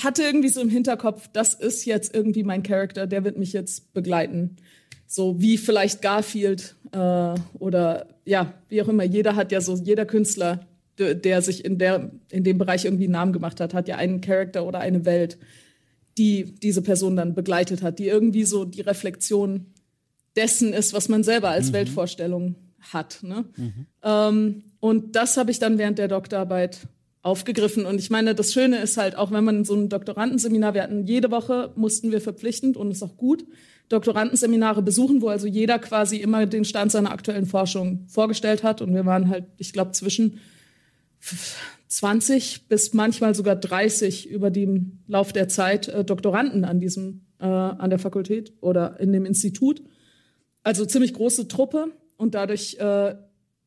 [0.03, 3.93] hatte irgendwie so im Hinterkopf, das ist jetzt irgendwie mein Charakter, der wird mich jetzt
[3.93, 4.57] begleiten.
[5.05, 9.03] So wie vielleicht Garfield äh, oder ja, wie auch immer.
[9.03, 13.05] Jeder hat ja so, jeder Künstler, der, der sich in, der, in dem Bereich irgendwie
[13.05, 15.37] einen Namen gemacht hat, hat ja einen Charakter oder eine Welt,
[16.17, 19.67] die diese Person dann begleitet hat, die irgendwie so die Reflexion
[20.35, 21.73] dessen ist, was man selber als mhm.
[21.73, 23.19] Weltvorstellung hat.
[23.21, 23.45] Ne?
[23.55, 23.85] Mhm.
[24.03, 26.87] Ähm, und das habe ich dann während der Doktorarbeit
[27.21, 27.85] aufgegriffen.
[27.85, 31.05] Und ich meine, das Schöne ist halt, auch wenn man so ein Doktorandenseminar, wir hatten
[31.05, 33.45] jede Woche, mussten wir verpflichtend und ist auch gut,
[33.89, 38.81] Doktorandenseminare besuchen, wo also jeder quasi immer den Stand seiner aktuellen Forschung vorgestellt hat.
[38.81, 40.39] Und wir waren halt, ich glaube, zwischen
[41.87, 47.45] 20 bis manchmal sogar 30 über den Lauf der Zeit äh, Doktoranden an diesem, äh,
[47.45, 49.81] an der Fakultät oder in dem Institut.
[50.63, 53.15] Also ziemlich große Truppe und dadurch äh,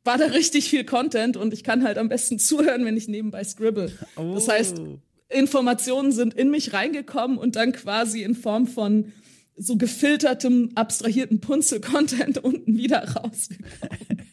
[0.05, 3.45] war da richtig viel Content und ich kann halt am besten zuhören, wenn ich nebenbei
[3.45, 3.93] scribble.
[4.17, 4.35] Oh.
[4.35, 4.81] Das heißt,
[5.29, 9.13] Informationen sind in mich reingekommen und dann quasi in Form von
[9.57, 14.27] so gefiltertem, abstrahierten Punzel-Content unten wieder rausgekommen.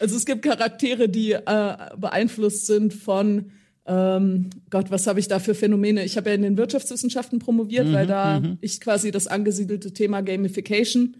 [0.00, 3.52] also es gibt Charaktere, die äh, beeinflusst sind von
[3.86, 6.04] ähm, Gott, was habe ich da für Phänomene?
[6.04, 8.58] Ich habe ja in den Wirtschaftswissenschaften promoviert, mhm, weil da mhm.
[8.60, 11.16] ich quasi das angesiedelte Thema Gamification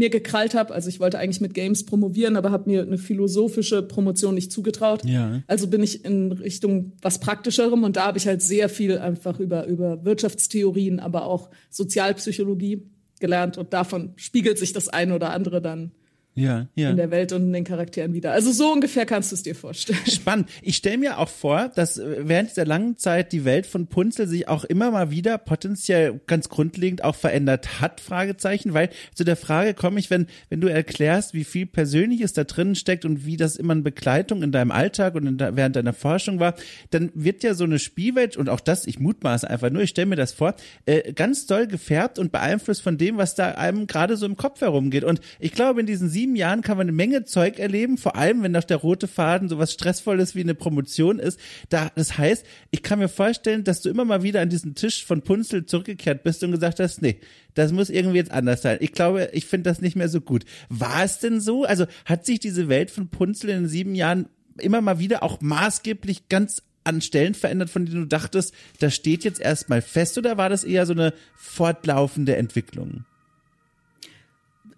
[0.00, 0.74] mir gekrallt habe.
[0.74, 5.04] Also ich wollte eigentlich mit Games promovieren, aber habe mir eine philosophische Promotion nicht zugetraut.
[5.04, 5.42] Ja.
[5.46, 9.38] Also bin ich in Richtung was Praktischerem und da habe ich halt sehr viel einfach
[9.38, 12.82] über, über Wirtschaftstheorien, aber auch Sozialpsychologie
[13.20, 15.92] gelernt und davon spiegelt sich das eine oder andere dann
[16.34, 16.90] ja, ja.
[16.90, 18.32] in der Welt und in den Charakteren wieder.
[18.32, 19.98] Also so ungefähr kannst du es dir vorstellen.
[20.06, 20.48] Spannend.
[20.62, 24.28] Ich stelle mir auch vor, dass äh, während dieser langen Zeit die Welt von Punzel
[24.28, 29.36] sich auch immer mal wieder potenziell ganz grundlegend auch verändert hat, Fragezeichen, weil zu der
[29.36, 33.36] Frage komme ich, wenn, wenn du erklärst, wie viel Persönliches da drinnen steckt und wie
[33.36, 36.54] das immer eine Begleitung in deinem Alltag und de während deiner Forschung war,
[36.90, 40.06] dann wird ja so eine Spielwelt und auch das, ich mutmaße einfach nur, ich stelle
[40.06, 40.54] mir das vor,
[40.86, 44.60] äh, ganz doll gefärbt und beeinflusst von dem, was da einem gerade so im Kopf
[44.60, 45.04] herumgeht.
[45.04, 48.42] Und ich glaube, in diesen sieben Jahren kann man eine Menge Zeug erleben, vor allem
[48.42, 51.40] wenn noch der rote Faden so was Stressvolles wie eine Promotion ist.
[51.68, 55.04] Da, das heißt, ich kann mir vorstellen, dass du immer mal wieder an diesen Tisch
[55.04, 57.20] von Punzel zurückgekehrt bist und gesagt hast, nee,
[57.54, 58.78] das muss irgendwie jetzt anders sein.
[58.80, 60.44] Ich glaube, ich finde das nicht mehr so gut.
[60.68, 61.64] War es denn so?
[61.64, 64.28] Also hat sich diese Welt von Punzel in sieben Jahren
[64.58, 69.24] immer mal wieder auch maßgeblich ganz an Stellen verändert, von denen du dachtest, das steht
[69.24, 73.04] jetzt erstmal fest oder war das eher so eine fortlaufende Entwicklung?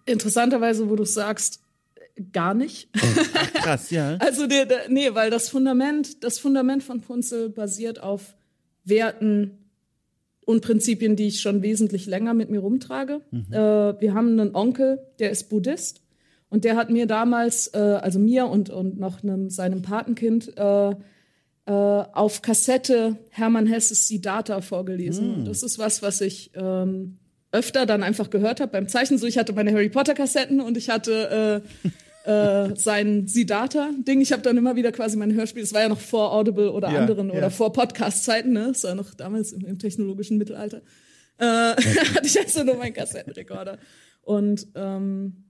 [0.06, 1.60] Interessanterweise, wo du sagst,
[2.32, 2.88] gar nicht.
[3.00, 4.16] Ach, krass, ja.
[4.20, 8.34] also der, der, nee, weil das Fundament, das Fundament von Punzel basiert auf
[8.84, 9.58] Werten
[10.44, 13.20] und Prinzipien, die ich schon wesentlich länger mit mir rumtrage.
[13.30, 13.52] Mhm.
[13.52, 16.02] Äh, wir haben einen Onkel, der ist Buddhist
[16.48, 20.90] und der hat mir damals, äh, also mir und, und noch einem, seinem Patenkind, äh,
[20.90, 20.94] äh
[21.66, 25.40] auf Kassette Hermann Hesses Siddhartha vorgelesen.
[25.40, 25.44] Mhm.
[25.44, 27.18] Das ist was, was ich ähm,
[27.52, 29.18] öfter dann einfach gehört habe beim Zeichnen.
[29.18, 31.62] So, ich hatte meine Harry Potter Kassetten und ich hatte
[32.26, 34.20] äh, äh, sein Siddhartha-Ding.
[34.20, 36.90] Ich habe dann immer wieder quasi mein Hörspiel, das war ja noch vor Audible oder
[36.90, 37.34] ja, anderen ja.
[37.34, 38.68] oder vor Podcast-Zeiten, ne?
[38.68, 40.82] Das war noch damals im, im technologischen Mittelalter.
[41.38, 43.78] Äh, hatte ich also nur meinen Kassettenrekorder.
[44.22, 45.41] Und ähm,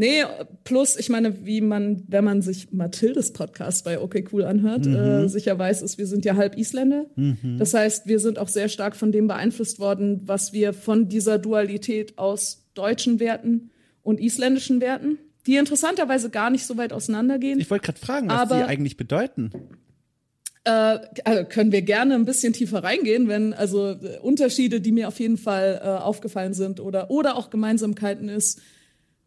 [0.00, 0.22] Nee,
[0.62, 4.94] plus, ich meine, wie man, wenn man sich Mathildes Podcast bei Okay Cool anhört, mhm.
[4.94, 7.06] äh, sicher weiß, ist, wir sind ja halb Isländer.
[7.16, 7.56] Mhm.
[7.58, 11.38] Das heißt, wir sind auch sehr stark von dem beeinflusst worden, was wir von dieser
[11.40, 13.70] Dualität aus deutschen Werten
[14.04, 17.58] und isländischen Werten, die interessanterweise gar nicht so weit auseinandergehen.
[17.58, 19.50] Ich wollte gerade fragen, was aber, die eigentlich bedeuten.
[20.62, 25.08] Äh, also können wir gerne ein bisschen tiefer reingehen, wenn also äh, Unterschiede, die mir
[25.08, 28.60] auf jeden Fall äh, aufgefallen sind oder, oder auch Gemeinsamkeiten ist,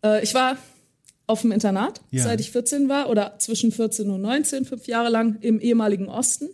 [0.04, 0.58] äh, ich war
[1.28, 2.24] auf dem Internat, ja.
[2.24, 6.50] seit ich 14 war oder zwischen 14 und 19, fünf Jahre lang im ehemaligen Osten.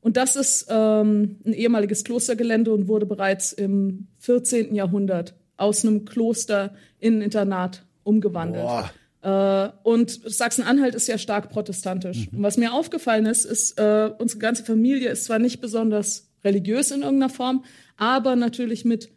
[0.00, 4.74] Und das ist ähm, ein ehemaliges Klostergelände und wurde bereits im 14.
[4.74, 8.64] Jahrhundert aus einem Kloster in ein Internat umgewandelt.
[9.22, 12.30] Äh, und Sachsen-Anhalt ist ja stark protestantisch.
[12.30, 12.38] Mhm.
[12.38, 16.90] Und was mir aufgefallen ist, ist, äh, unsere ganze Familie ist zwar nicht besonders religiös
[16.92, 17.64] in irgendeiner Form,
[17.96, 19.10] aber natürlich mit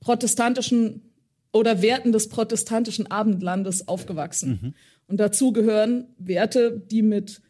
[0.00, 1.09] protestantischen
[1.52, 4.60] oder Werten des protestantischen Abendlandes aufgewachsen.
[4.62, 4.74] Mhm.
[5.06, 7.42] Und dazu gehören Werte, die mit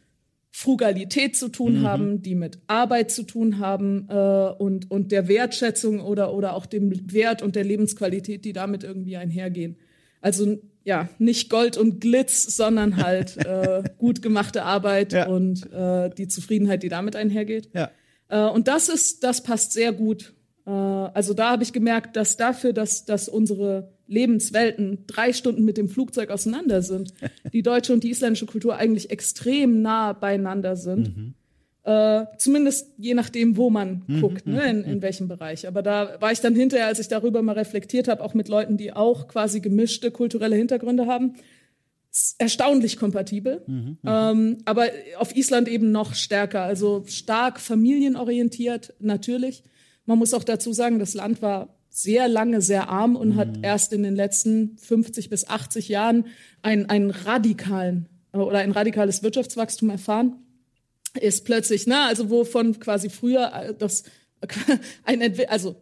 [0.51, 1.83] Frugalität zu tun mhm.
[1.83, 4.13] haben, die mit Arbeit zu tun haben äh,
[4.57, 9.15] und, und der Wertschätzung oder, oder auch dem Wert und der Lebensqualität, die damit irgendwie
[9.15, 9.77] einhergehen.
[10.19, 15.27] Also ja, nicht Gold und Glitz, sondern halt äh, gut gemachte Arbeit ja.
[15.27, 17.69] und äh, die Zufriedenheit, die damit einhergeht.
[17.73, 17.91] Ja.
[18.27, 20.33] Äh, und das ist, das passt sehr gut.
[20.71, 25.77] Äh, also da habe ich gemerkt, dass dafür, dass, dass unsere Lebenswelten drei Stunden mit
[25.77, 27.13] dem Flugzeug auseinander sind,
[27.53, 31.15] die deutsche und die isländische Kultur eigentlich extrem nah beieinander sind.
[31.15, 31.33] Mhm.
[31.83, 35.01] Äh, zumindest je nachdem, wo man mhm, guckt, ne, in, in mhm.
[35.01, 35.67] welchem Bereich.
[35.67, 38.77] Aber da war ich dann hinterher, als ich darüber mal reflektiert habe, auch mit Leuten,
[38.77, 41.33] die auch quasi gemischte kulturelle Hintergründe haben,
[42.37, 43.63] erstaunlich kompatibel.
[43.65, 49.63] Mhm, mhm, ähm, aber auf Island eben noch stärker, also stark familienorientiert natürlich.
[50.11, 53.35] Man muss auch dazu sagen, das Land war sehr lange sehr arm und mhm.
[53.37, 56.25] hat erst in den letzten 50 bis 80 Jahren
[56.61, 60.35] einen, einen radikalen oder ein radikales Wirtschaftswachstum erfahren.
[61.17, 64.03] Ist plötzlich, ne, also wovon quasi früher äh, das
[65.05, 65.77] ein Entwi also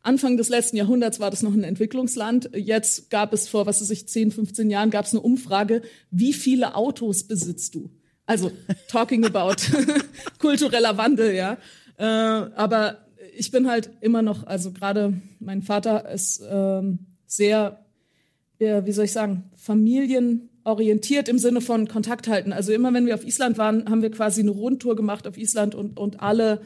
[0.00, 2.48] Anfang des letzten Jahrhunderts war das noch ein Entwicklungsland.
[2.54, 6.32] Jetzt gab es vor, was weiß ich, 10, 15 Jahren gab es eine Umfrage, wie
[6.32, 7.90] viele Autos besitzt du?
[8.24, 8.50] Also
[8.88, 9.56] talking about
[10.38, 11.58] kultureller Wandel, ja.
[11.98, 13.03] Äh, aber
[13.36, 17.84] ich bin halt immer noch, also gerade mein Vater ist ähm, sehr,
[18.58, 22.52] äh, wie soll ich sagen, familienorientiert im Sinne von Kontakt halten.
[22.52, 25.74] Also immer wenn wir auf Island waren, haben wir quasi eine Rundtour gemacht auf Island
[25.74, 26.60] und, und alle,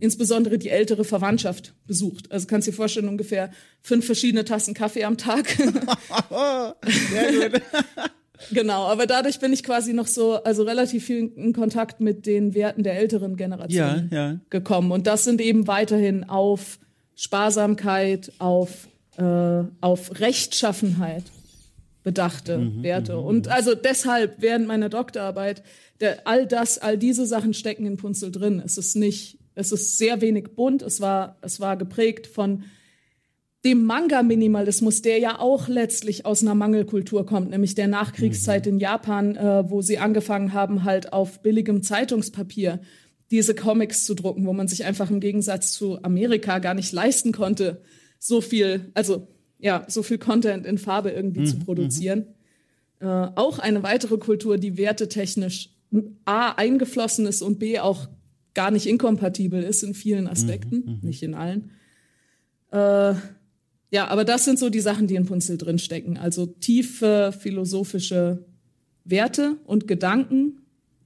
[0.00, 2.32] insbesondere die ältere Verwandtschaft besucht.
[2.32, 5.48] Also kannst dir vorstellen, ungefähr fünf verschiedene Tassen Kaffee am Tag.
[7.10, 7.62] Sehr gut.
[8.50, 12.54] Genau, aber dadurch bin ich quasi noch so, also relativ viel in Kontakt mit den
[12.54, 14.40] Werten der älteren Generation ja, ja.
[14.50, 14.90] gekommen.
[14.90, 16.78] Und das sind eben weiterhin auf
[17.14, 21.24] Sparsamkeit, auf, äh, auf Rechtschaffenheit
[22.02, 23.14] bedachte mhm, Werte.
[23.14, 23.52] Mhm, und mhm.
[23.52, 25.62] also deshalb während meiner Doktorarbeit,
[26.00, 28.62] der, all das, all diese Sachen stecken in Punzel drin.
[28.64, 30.82] Es ist nicht, es ist sehr wenig bunt.
[30.82, 32.64] Es war, es war geprägt von
[33.64, 38.72] dem Manga-Minimalismus, der ja auch letztlich aus einer Mangelkultur kommt, nämlich der Nachkriegszeit mhm.
[38.72, 42.80] in Japan, äh, wo sie angefangen haben, halt auf billigem Zeitungspapier
[43.30, 47.32] diese Comics zu drucken, wo man sich einfach im Gegensatz zu Amerika gar nicht leisten
[47.32, 47.80] konnte,
[48.18, 51.46] so viel, also ja, so viel Content in Farbe irgendwie mhm.
[51.46, 52.26] zu produzieren.
[53.00, 53.06] Mhm.
[53.06, 55.70] Äh, auch eine weitere Kultur, die wertetechnisch
[56.26, 58.08] A eingeflossen ist und B auch
[58.52, 60.92] gar nicht inkompatibel ist in vielen Aspekten, mhm.
[60.92, 60.98] mhm.
[61.02, 61.70] nicht in allen.
[62.70, 63.14] Äh,
[63.94, 66.18] ja, aber das sind so die Sachen, die in Punzel drinstecken.
[66.18, 68.44] Also tiefe philosophische
[69.04, 70.62] Werte und Gedanken,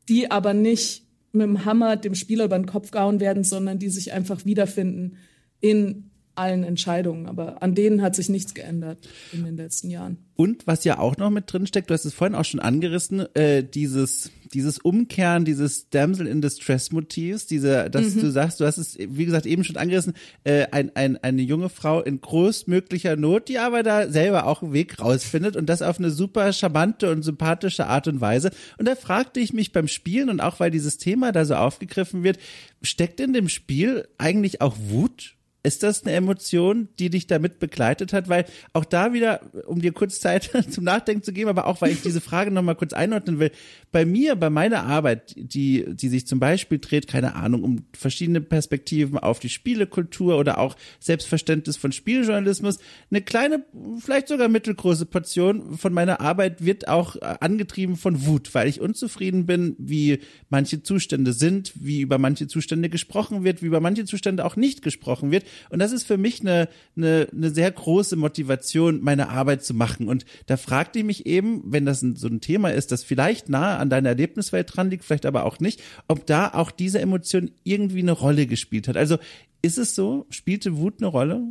[0.08, 3.90] die aber nicht mit dem Hammer dem Spieler über den Kopf gehauen werden, sondern die
[3.90, 5.18] sich einfach wiederfinden
[5.60, 7.26] in allen Entscheidungen.
[7.26, 10.16] Aber an denen hat sich nichts geändert in den letzten Jahren.
[10.34, 13.26] Und was ja auch noch mit drin steckt, du hast es vorhin auch schon angerissen,
[13.34, 18.20] äh, dieses dieses Umkehren dieses Damsel in Distress Motivs, diese, dass mhm.
[18.20, 21.68] du sagst, du hast es, wie gesagt, eben schon angerissen, äh, ein, ein, eine junge
[21.68, 25.98] Frau in größtmöglicher Not, die aber da selber auch einen Weg rausfindet und das auf
[25.98, 28.50] eine super charmante und sympathische Art und Weise.
[28.78, 32.22] Und da fragte ich mich beim Spielen und auch weil dieses Thema da so aufgegriffen
[32.22, 32.38] wird,
[32.82, 35.34] steckt in dem Spiel eigentlich auch Wut?
[35.64, 38.28] Ist das eine Emotion, die dich damit begleitet hat?
[38.28, 41.90] Weil auch da wieder, um dir kurz Zeit zum Nachdenken zu geben, aber auch weil
[41.90, 43.50] ich diese Frage nochmal kurz einordnen will.
[43.90, 48.40] Bei mir, bei meiner Arbeit, die, die sich zum Beispiel dreht, keine Ahnung, um verschiedene
[48.40, 52.78] Perspektiven auf die Spielekultur oder auch Selbstverständnis von Spieljournalismus,
[53.10, 53.64] eine kleine,
[53.98, 59.46] vielleicht sogar mittelgroße Portion von meiner Arbeit wird auch angetrieben von Wut, weil ich unzufrieden
[59.46, 60.20] bin, wie
[60.50, 64.82] manche Zustände sind, wie über manche Zustände gesprochen wird, wie über manche Zustände auch nicht
[64.82, 65.44] gesprochen wird.
[65.70, 70.08] Und das ist für mich eine, eine, eine sehr große Motivation, meine Arbeit zu machen.
[70.08, 73.48] Und da fragte ich mich eben, wenn das ein, so ein Thema ist, das vielleicht
[73.48, 77.50] nahe an deiner Erlebniswelt dran liegt, vielleicht aber auch nicht, ob da auch diese Emotion
[77.64, 78.96] irgendwie eine Rolle gespielt hat.
[78.96, 79.18] Also
[79.62, 80.26] ist es so?
[80.30, 81.42] Spielte Wut eine Rolle?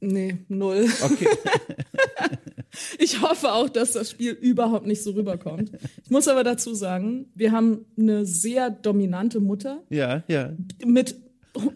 [0.00, 0.88] Nee, null.
[1.00, 1.28] Okay.
[2.98, 5.70] ich hoffe auch, dass das Spiel überhaupt nicht so rüberkommt.
[6.02, 9.80] Ich muss aber dazu sagen, wir haben eine sehr dominante Mutter.
[9.90, 10.52] Ja, ja.
[10.84, 11.16] Mit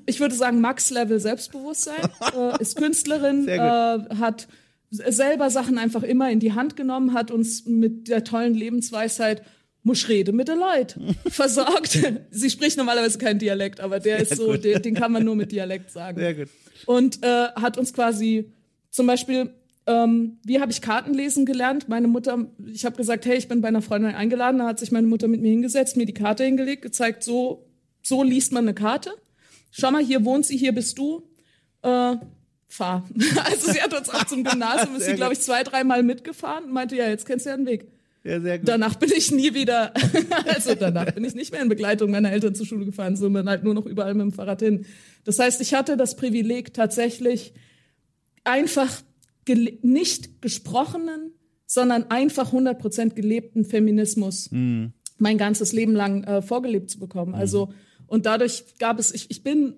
[0.06, 4.48] ich würde sagen, Max-Level Selbstbewusstsein, äh, ist Künstlerin, äh, hat
[4.90, 9.42] selber Sachen einfach immer in die Hand genommen, hat uns mit der tollen Lebensweisheit
[9.82, 11.98] muss rede mit den Leuten versorgt.
[12.30, 15.52] Sie spricht normalerweise keinen Dialekt, aber der ist so, den, den, kann man nur mit
[15.52, 16.18] Dialekt sagen.
[16.18, 16.48] Sehr gut.
[16.86, 18.50] Und äh, hat uns quasi
[18.90, 19.50] zum Beispiel,
[19.86, 21.88] ähm, wie habe ich Karten lesen gelernt?
[21.88, 24.90] Meine Mutter, ich habe gesagt, hey, ich bin bei einer Freundin eingeladen, da hat sich
[24.90, 27.68] meine Mutter mit mir hingesetzt, mir die Karte hingelegt, gezeigt, so,
[28.02, 29.12] so liest man eine Karte
[29.76, 31.22] schau mal, hier wohnt sie, hier bist du.
[31.82, 32.16] Äh,
[32.68, 33.08] fahr.
[33.44, 36.72] Also sie hat uns auch zum Gymnasium, ist sie, glaube ich, zwei, dreimal mitgefahren und
[36.72, 37.86] meinte, ja, jetzt kennst du ja den Weg.
[38.24, 38.68] Ja, sehr gut.
[38.68, 39.92] Danach bin ich nie wieder,
[40.46, 43.62] also danach bin ich nicht mehr in Begleitung meiner Eltern zur Schule gefahren, sondern halt
[43.62, 44.84] nur noch überall mit dem Fahrrad hin.
[45.24, 47.52] Das heißt, ich hatte das Privileg tatsächlich
[48.44, 48.90] einfach
[49.44, 51.32] gele nicht gesprochenen,
[51.66, 54.92] sondern einfach 100% gelebten Feminismus Mhm.
[55.18, 57.34] mein ganzes Leben lang äh, vorgelebt zu bekommen.
[57.34, 57.72] Also,
[58.08, 59.74] und dadurch gab es, ich, ich bin,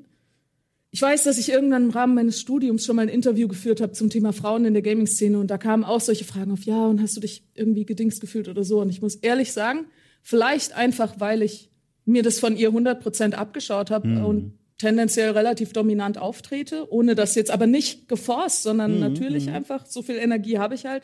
[0.91, 3.93] ich weiß, dass ich irgendwann im Rahmen meines Studiums schon mal ein Interview geführt habe
[3.93, 7.03] zum Thema Frauen in der Gaming-Szene und da kamen auch solche Fragen auf, ja, und
[7.03, 8.81] hast du dich irgendwie gedingst gefühlt oder so?
[8.81, 9.87] Und ich muss ehrlich sagen,
[10.23, 11.71] vielleicht einfach, weil ich
[12.07, 17.51] mir das von ihr 100% abgeschaut habe und tendenziell relativ dominant auftrete, ohne das jetzt
[17.51, 21.03] aber nicht geforst, sondern natürlich einfach, so viel Energie habe ich halt,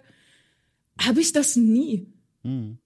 [0.99, 2.07] habe ich das nie.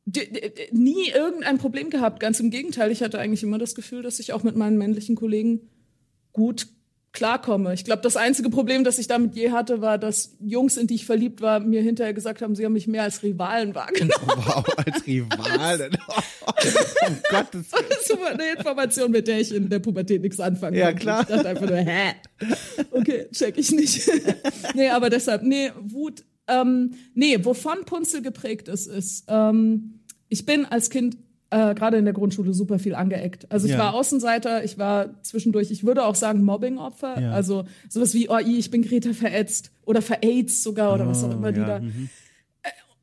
[0.07, 2.21] D- nie irgendein Problem gehabt.
[2.21, 5.15] Ganz im Gegenteil, ich hatte eigentlich immer das Gefühl, dass ich auch mit meinen männlichen
[5.15, 5.69] Kollegen
[6.33, 6.69] gut
[7.12, 7.73] klarkomme.
[7.75, 10.94] Ich glaube, das einzige Problem, das ich damit je hatte, war, dass Jungs, in die
[10.97, 14.12] ich verliebt war, mir hinterher gesagt haben, sie haben mich mehr als Rivalen wahrgenommen.
[14.38, 15.92] Wow, als Rivalen.
[17.07, 17.85] um Gottes Willen.
[17.88, 21.01] Das war eine Information, mit der ich in der Pubertät nichts anfangen Ja, konnte.
[21.03, 21.21] klar.
[21.23, 22.14] Ich dachte einfach nur, hä?
[22.92, 24.09] Okay, check ich nicht.
[24.75, 30.64] nee, aber deshalb, nee, Wut, ähm, nee, wovon Punzel geprägt ist, ist, ähm, ich bin
[30.66, 31.16] als Kind
[31.51, 33.51] äh, gerade in der Grundschule super viel angeeckt.
[33.51, 33.79] Also ich Ja.
[33.79, 37.21] war Außenseiter, ich war zwischendurch, ich würde auch sagen Mobbingopfer.
[37.21, 37.33] Ja.
[37.33, 41.53] Also sowas wie, oh, ich bin Greta verätzt oder verätzt sogar oder was auch immer
[41.53, 41.87] die Oh, ja, da.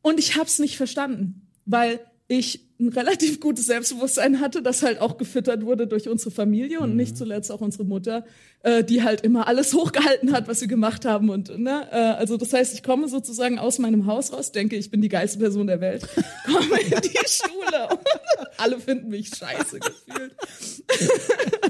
[0.01, 5.17] Und ich hab's nicht verstanden, weil ich ein relativ gutes Selbstbewusstsein hatte, das halt auch
[5.17, 8.25] gefüttert wurde durch unsere Familie und nicht zuletzt auch unsere Mutter,
[8.63, 11.29] äh, die halt immer alles hochgehalten hat, was wir gemacht haben.
[11.29, 14.91] Und ne, äh, also das heißt, ich komme sozusagen aus meinem Haus raus, denke, ich
[14.91, 16.05] bin die geilste Person der Welt,
[16.45, 20.35] komme in die Schule und alle finden mich scheiße gefühlt.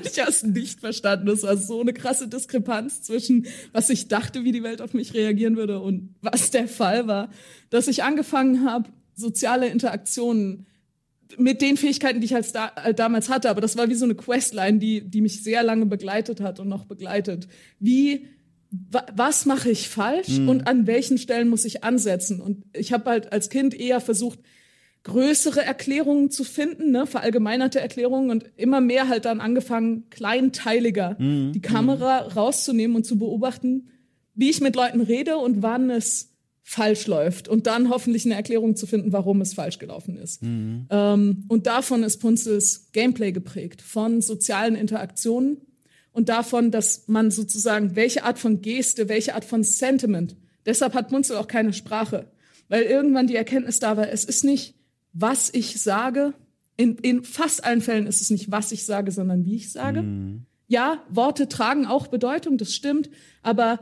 [0.04, 1.26] Ich habe es nicht verstanden.
[1.26, 5.14] Das war so eine krasse Diskrepanz zwischen, was ich dachte, wie die Welt auf mich
[5.14, 7.30] reagieren würde und was der Fall war,
[7.70, 10.68] dass ich angefangen habe, soziale Interaktionen
[11.38, 14.06] mit den Fähigkeiten, die ich als da, äh, damals hatte, aber das war wie so
[14.06, 17.48] eine Questline, die, die mich sehr lange begleitet hat und noch begleitet.
[17.80, 18.28] Wie,
[18.70, 22.42] wa, was mache ich falsch und an welchen Stellen muss ich ansetzen?
[22.42, 24.40] Und ich habe halt als Kind eher versucht,
[25.04, 31.62] größere Erklärungen zu finden, ne, verallgemeinerte Erklärungen und immer mehr halt dann angefangen, kleinteiliger die
[31.62, 33.90] Kamera rauszunehmen und zu beobachten,
[34.34, 36.35] wie ich mit Leuten rede und wann es
[36.68, 40.42] falsch läuft und dann hoffentlich eine Erklärung zu finden, warum es falsch gelaufen ist.
[40.90, 45.62] Ähm, und davon ist Punzels Gameplay geprägt, von sozialen Interaktionen
[46.12, 51.10] und davon, dass man sozusagen, welche Art von Geste, welche Art von Sentiment, deshalb hat
[51.10, 52.32] Punzel auch keine Sprache,
[52.68, 54.74] weil irgendwann die Erkenntnis da war, es ist nicht,
[55.14, 56.34] was ich sage,
[56.78, 60.00] in, in fast allen Fällen ist es nicht, was ich sage, sondern wie ich sage.
[60.68, 63.12] Ja, Worte tragen auch Bedeutung, das stimmt,
[63.44, 63.82] aber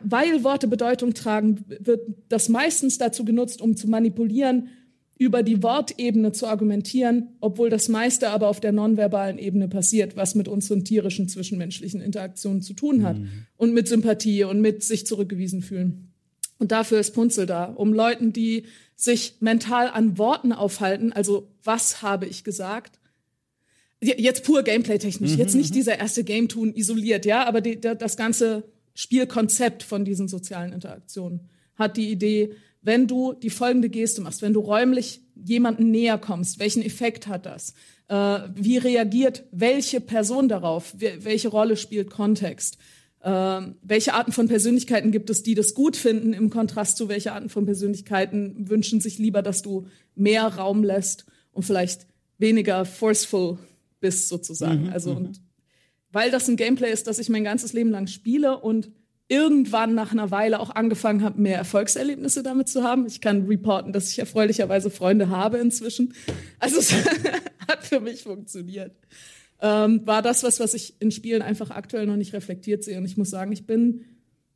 [0.00, 4.68] weil Worte Bedeutung tragen, wird das meistens dazu genutzt, um zu manipulieren,
[5.18, 10.34] über die Wortebene zu argumentieren, obwohl das meiste aber auf der nonverbalen Ebene passiert, was
[10.34, 13.16] mit unseren tierischen zwischenmenschlichen Interaktionen zu tun hat
[13.56, 16.12] und mit Sympathie und mit sich zurückgewiesen fühlen.
[16.58, 22.02] Und dafür ist Punzel da, um Leuten, die sich mental an Worten aufhalten, also was
[22.02, 22.98] habe ich gesagt,
[24.00, 28.64] jetzt pur Gameplay-technisch, jetzt nicht dieser erste Game-Tun isoliert, ja, aber die, das ganze
[28.96, 34.54] Spielkonzept von diesen sozialen Interaktionen hat die Idee, wenn du die folgende Geste machst, wenn
[34.54, 37.74] du räumlich jemanden näher kommst, welchen Effekt hat das?
[38.08, 40.94] Äh, wie reagiert welche Person darauf?
[40.98, 42.78] Wel- welche Rolle spielt Kontext?
[43.22, 47.32] Ähm, welche Arten von Persönlichkeiten gibt es, die das gut finden, im Kontrast zu welche
[47.32, 52.06] Arten von Persönlichkeiten wünschen sich lieber, dass du mehr Raum lässt und vielleicht
[52.38, 53.58] weniger forceful
[54.00, 54.86] bist sozusagen.
[54.92, 55.40] also und
[56.16, 58.90] weil das ein Gameplay ist, das ich mein ganzes Leben lang spiele und
[59.28, 63.04] irgendwann nach einer Weile auch angefangen habe, mehr Erfolgserlebnisse damit zu haben.
[63.04, 66.14] Ich kann reporten, dass ich erfreulicherweise Freunde habe inzwischen.
[66.58, 66.94] Also es
[67.68, 68.96] hat für mich funktioniert.
[69.60, 72.96] Ähm, war das was, was ich in Spielen einfach aktuell noch nicht reflektiert sehe.
[72.96, 74.06] Und ich muss sagen, ich bin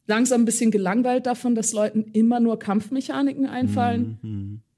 [0.06, 4.18] langsam ein bisschen gelangweilt davon, dass Leuten immer nur Kampfmechaniken einfallen.
[4.24, 4.69] Äh,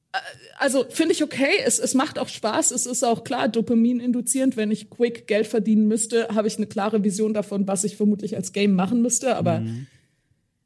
[0.59, 4.57] Also finde ich okay, es, es macht auch Spaß, es ist auch klar Dopamin induzierend.
[4.57, 8.37] Wenn ich quick Geld verdienen müsste, habe ich eine klare Vision davon, was ich vermutlich
[8.37, 9.63] als Game machen müsste, aber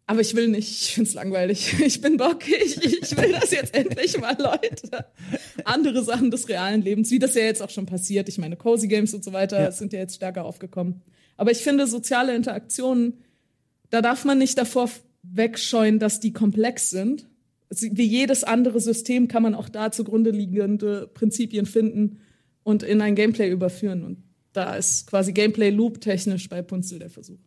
[0.09, 1.75] aber ich will nicht, ich find's langweilig.
[1.85, 5.07] Ich bin bockig, ich will das jetzt endlich mal, Leute.
[5.65, 8.29] Andere Sachen des realen Lebens, wie das ja jetzt auch schon passiert.
[8.29, 9.73] Ich meine, Cozy Games und so weiter Ja.
[9.73, 11.03] sind ja jetzt stärker aufgekommen.
[11.37, 13.23] Aber ich finde, soziale Interaktionen,
[13.91, 14.89] da darf man nicht davor
[15.23, 17.27] wegscheuen, dass die komplex sind.
[17.71, 22.21] Wie jedes andere System kann man auch da zugrunde liegende Prinzipien finden
[22.63, 24.05] und in ein Gameplay überführen.
[24.05, 27.39] Und da ist quasi Gameplay Loop technisch bei Punzel der Versuch.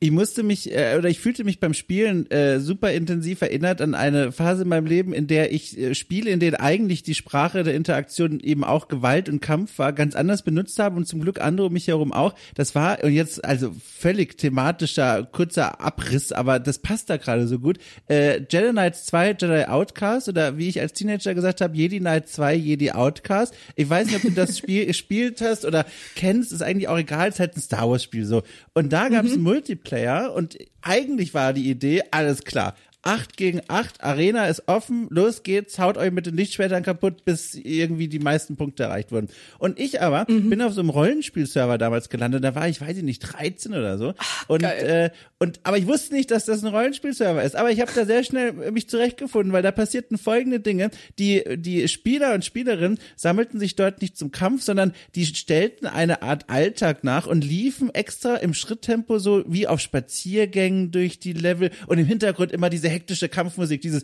[0.00, 3.94] Ich musste mich äh, oder ich fühlte mich beim Spielen äh, super intensiv erinnert an
[3.94, 7.62] eine Phase in meinem Leben, in der ich äh, Spiele, in denen eigentlich die Sprache
[7.62, 11.40] der Interaktion eben auch Gewalt und Kampf war, ganz anders benutzt habe und zum Glück
[11.40, 12.34] andere um mich herum auch.
[12.54, 17.58] Das war und jetzt also völlig thematischer kurzer Abriss, aber das passt da gerade so
[17.58, 17.78] gut.
[18.08, 22.28] Äh, Jedi Knights 2, Jedi Outcast oder wie ich als Teenager gesagt habe, Jedi Knight
[22.28, 23.54] 2, Jedi Outcast.
[23.76, 25.86] Ich weiß nicht, ob du das Spiel gespielt hast oder
[26.16, 28.42] kennst, ist eigentlich auch egal, es ist halt ein Star Wars Spiel so.
[28.74, 29.34] Und da gab es mhm.
[29.34, 29.44] einen
[29.84, 32.74] Multiplayer und eigentlich war die Idee, alles klar,
[33.04, 37.54] 8 gegen 8, Arena ist offen, los geht's, haut euch mit den Lichtschwertern kaputt, bis
[37.54, 39.28] irgendwie die meisten Punkte erreicht wurden.
[39.58, 40.48] Und ich aber mhm.
[40.50, 43.98] bin auf so einem Rollenspielserver damals gelandet, da war ich, weiß ich nicht, 13 oder
[43.98, 44.14] so.
[44.16, 47.56] Ach, und, äh, und, aber ich wusste nicht, dass das ein Rollenspielserver ist.
[47.56, 50.90] Aber ich habe da sehr schnell mich zurechtgefunden, weil da passierten folgende Dinge.
[51.18, 56.22] Die, die Spieler und Spielerinnen sammelten sich dort nicht zum Kampf, sondern die stellten eine
[56.22, 61.70] Art Alltag nach und liefen extra im Schritttempo so wie auf Spaziergängen durch die Level
[61.86, 64.02] und im Hintergrund immer diese hektische Kampfmusik, dieses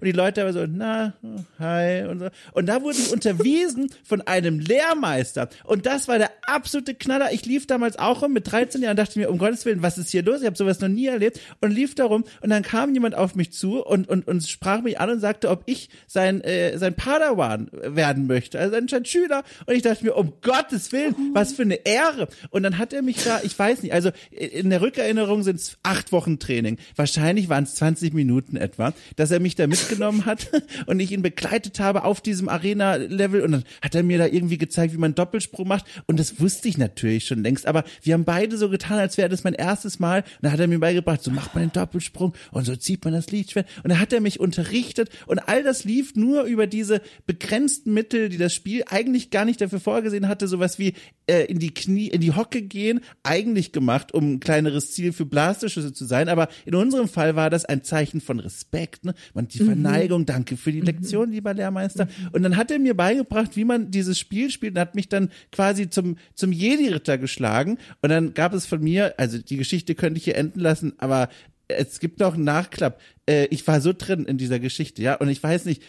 [0.00, 1.14] und die Leute aber so, na,
[1.58, 2.28] hi und so.
[2.52, 5.48] Und da wurden die unterwiesen von einem Lehrmeister.
[5.64, 7.32] Und das war der absolute Knaller.
[7.32, 10.10] Ich lief damals auch rum mit 13 Jahren dachte mir, um Gottes Willen, was ist
[10.10, 10.40] hier los?
[10.40, 13.34] Ich habe sowas noch nie erlebt und lief da rum und dann kam jemand auf
[13.34, 16.94] mich zu und, und, und sprach mich an und sagte, ob ich sein, äh, sein
[16.94, 19.44] Padawan werden möchte, also ein Schüler.
[19.66, 22.28] Und ich dachte mir, um Gottes Willen, was für eine Ehre.
[22.50, 25.78] Und dann hat er mich da, ich weiß nicht, also in der Rückerinnerung sind es
[25.88, 26.76] acht Wochen Training.
[26.96, 30.50] Wahrscheinlich waren es 20 Minuten etwa, dass er mich da mitgenommen hat
[30.86, 33.40] und ich ihn begleitet habe auf diesem Arena-Level.
[33.40, 35.86] Und dann hat er mir da irgendwie gezeigt, wie man Doppelsprung macht.
[36.06, 39.30] Und das wusste ich natürlich schon längst, aber wir haben beide so getan, als wäre
[39.30, 40.20] das mein erstes Mal.
[40.20, 43.14] Und dann hat er mir beigebracht, so macht man den Doppelsprung und so zieht man
[43.14, 43.66] das Lichtschwert.
[43.82, 45.08] Und dann hat er mich unterrichtet.
[45.26, 49.62] Und all das lief nur über diese begrenzten Mittel, die das Spiel eigentlich gar nicht
[49.62, 50.92] dafür vorgesehen hatte, sowas wie
[51.26, 55.24] äh, in die Knie, in die Hocke gehen, eigentlich gemacht, um ein kleineres Ziel für
[55.24, 59.14] Blastisch Torschüsse zu sein, aber in unserem Fall war das ein Zeichen von Respekt, ne?
[59.34, 59.66] Und die mhm.
[59.66, 60.26] Verneigung, mhm.
[60.26, 62.06] danke für die Lektion, lieber Lehrmeister.
[62.06, 62.28] Mhm.
[62.32, 65.30] Und dann hat er mir beigebracht, wie man dieses Spiel spielt und hat mich dann
[65.52, 67.78] quasi zum, zum Jedi-Ritter geschlagen.
[68.02, 71.28] Und dann gab es von mir, also die Geschichte könnte ich hier enden lassen, aber
[71.68, 73.00] es gibt noch einen Nachklapp.
[73.28, 75.82] Äh, ich war so drin in dieser Geschichte, ja, und ich weiß nicht,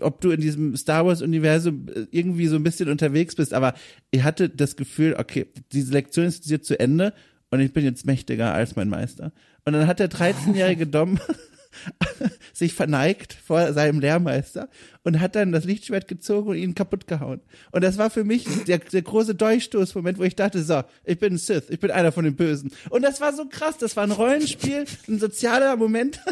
[0.00, 3.74] ob du in diesem Star Wars Universum äh, irgendwie so ein bisschen unterwegs bist, aber
[4.12, 7.12] ich hatte das Gefühl, okay, diese Lektion ist jetzt zu Ende
[7.54, 9.30] und ich bin jetzt mächtiger als mein Meister.
[9.64, 11.20] Und dann hat der 13-jährige Dom
[12.52, 14.68] sich verneigt vor seinem Lehrmeister
[15.04, 17.40] und hat dann das Lichtschwert gezogen und ihn kaputt gehauen.
[17.70, 21.34] Und das war für mich der, der große Durchstoßmoment, wo ich dachte, so, ich bin
[21.34, 22.72] ein Sith, ich bin einer von den Bösen.
[22.90, 26.20] Und das war so krass, das war ein Rollenspiel, ein sozialer Moment.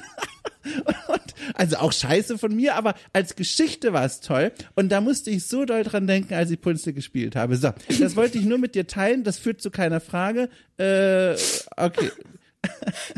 [0.64, 4.52] und, also auch scheiße von mir, aber als Geschichte war es toll.
[4.74, 7.56] Und da musste ich so doll dran denken, als ich Punste gespielt habe.
[7.56, 10.48] So, das wollte ich nur mit dir teilen, das führt zu keiner Frage.
[10.78, 11.34] Äh,
[11.76, 12.10] okay.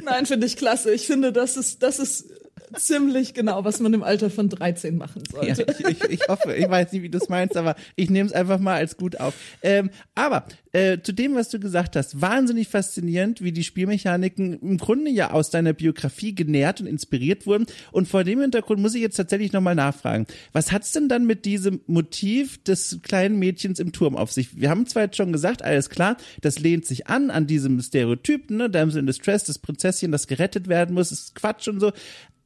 [0.05, 0.93] Nein, finde ich klasse.
[0.93, 2.34] Ich finde, das ist, das ist
[2.77, 5.63] ziemlich genau, was man im Alter von 13 machen sollte.
[5.63, 8.29] Ja, ich, ich, ich, hoffe, ich weiß nicht, wie du es meinst, aber ich nehme
[8.29, 9.35] es einfach mal als gut auf.
[9.63, 14.77] Ähm, aber äh, zu dem, was du gesagt hast, wahnsinnig faszinierend, wie die Spielmechaniken im
[14.77, 17.67] Grunde ja aus deiner Biografie genährt und inspiriert wurden.
[17.93, 20.27] Und vor dem Hintergrund muss ich jetzt tatsächlich nochmal nachfragen.
[20.53, 24.61] Was hat's denn dann mit diesem Motiv des kleinen Mädchens im Turm auf sich?
[24.61, 28.57] Wir haben zwar jetzt schon gesagt, alles klar, das lehnt sich an, an diesem Stereotypen,
[28.57, 31.93] ne, Damsel in Distress, das Prinzesschen, das gerettet werden muss, ist Quatsch und so.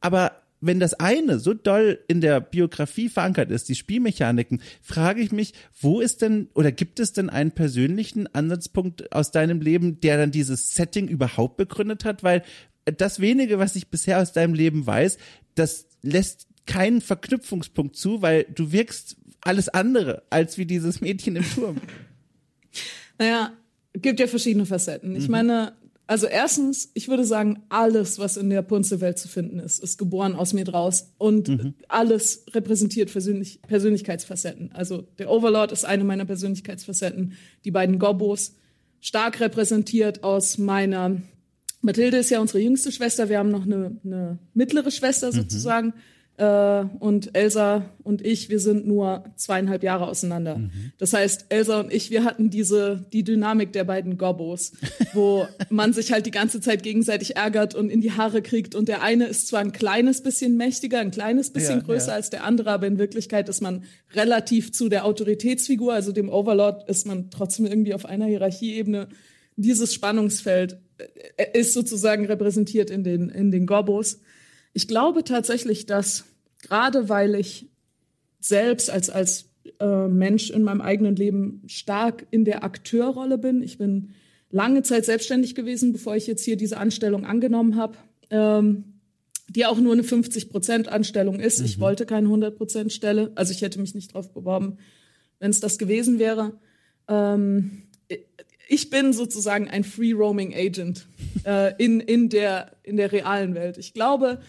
[0.01, 0.31] Aber
[0.61, 5.53] wenn das eine so doll in der Biografie verankert ist, die Spielmechaniken, frage ich mich,
[5.79, 10.31] wo ist denn oder gibt es denn einen persönlichen Ansatzpunkt aus deinem Leben, der dann
[10.31, 12.23] dieses Setting überhaupt begründet hat?
[12.23, 12.43] Weil
[12.85, 15.17] das wenige, was ich bisher aus deinem Leben weiß,
[15.55, 21.45] das lässt keinen Verknüpfungspunkt zu, weil du wirkst alles andere als wie dieses Mädchen im
[21.49, 21.77] Turm.
[23.21, 23.51] Naja,
[23.91, 25.13] gibt ja verschiedene Facetten.
[25.13, 25.31] Ich mhm.
[25.31, 25.73] meine,
[26.09, 30.33] also erstens, ich würde sagen, alles, was in der Punze-Welt zu finden ist, ist geboren
[30.33, 31.75] aus mir draus und mhm.
[31.87, 34.71] alles repräsentiert Persönlich Persönlichkeitsfacetten.
[34.71, 37.33] Also der Overlord ist eine meiner Persönlichkeitsfacetten,
[37.63, 38.55] die beiden Gobbos
[38.99, 41.21] stark repräsentiert aus meiner
[41.81, 45.33] Mathilde ist ja unsere jüngste Schwester, wir haben noch eine, eine mittlere Schwester mhm.
[45.33, 45.87] sozusagen.
[45.89, 45.93] Mhm
[46.39, 50.57] äh, und Elsa und ich, wir sind nur zweieinhalb Jahre auseinander.
[50.57, 50.71] Mhm.
[50.97, 54.71] Das heißt, Elsa und ich, wir hatten diese, die Dynamik der beiden Gobbos,
[55.13, 58.73] wo man sich halt die ganze Zeit gegenseitig ärgert und in die Haare kriegt.
[58.73, 62.13] Und der eine ist zwar ein kleines bisschen mächtiger, ein kleines bisschen ja, größer ja.
[62.15, 63.83] als der andere, aber in Wirklichkeit ist man
[64.13, 69.09] relativ zu der Autoritätsfigur, also dem Overlord, ist man trotzdem irgendwie auf einer Hierarchieebene.
[69.57, 70.79] Dieses Spannungsfeld
[71.35, 74.21] äh, ist sozusagen repräsentiert in den, in den Gobbos.
[74.73, 76.25] Ich glaube tatsächlich, dass
[76.61, 77.69] gerade weil ich
[78.39, 79.49] selbst als, als
[79.79, 84.13] äh, Mensch in meinem eigenen Leben stark in der Akteurrolle bin, ich bin
[84.51, 87.97] lange Zeit selbstständig gewesen, bevor ich jetzt hier diese Anstellung angenommen habe,
[88.29, 88.85] ähm,
[89.49, 91.59] die auch nur eine 50-Prozent-Anstellung ist.
[91.59, 91.65] Mhm.
[91.65, 94.77] Ich wollte keine 100-Prozent-Stelle, also ich hätte mich nicht drauf beworben,
[95.39, 96.53] wenn es das gewesen wäre.
[97.07, 97.83] Ähm,
[98.67, 101.07] ich bin sozusagen ein Free-Roaming-Agent
[101.43, 103.77] äh, in, in, der, in der realen Welt.
[103.79, 104.39] Ich glaube,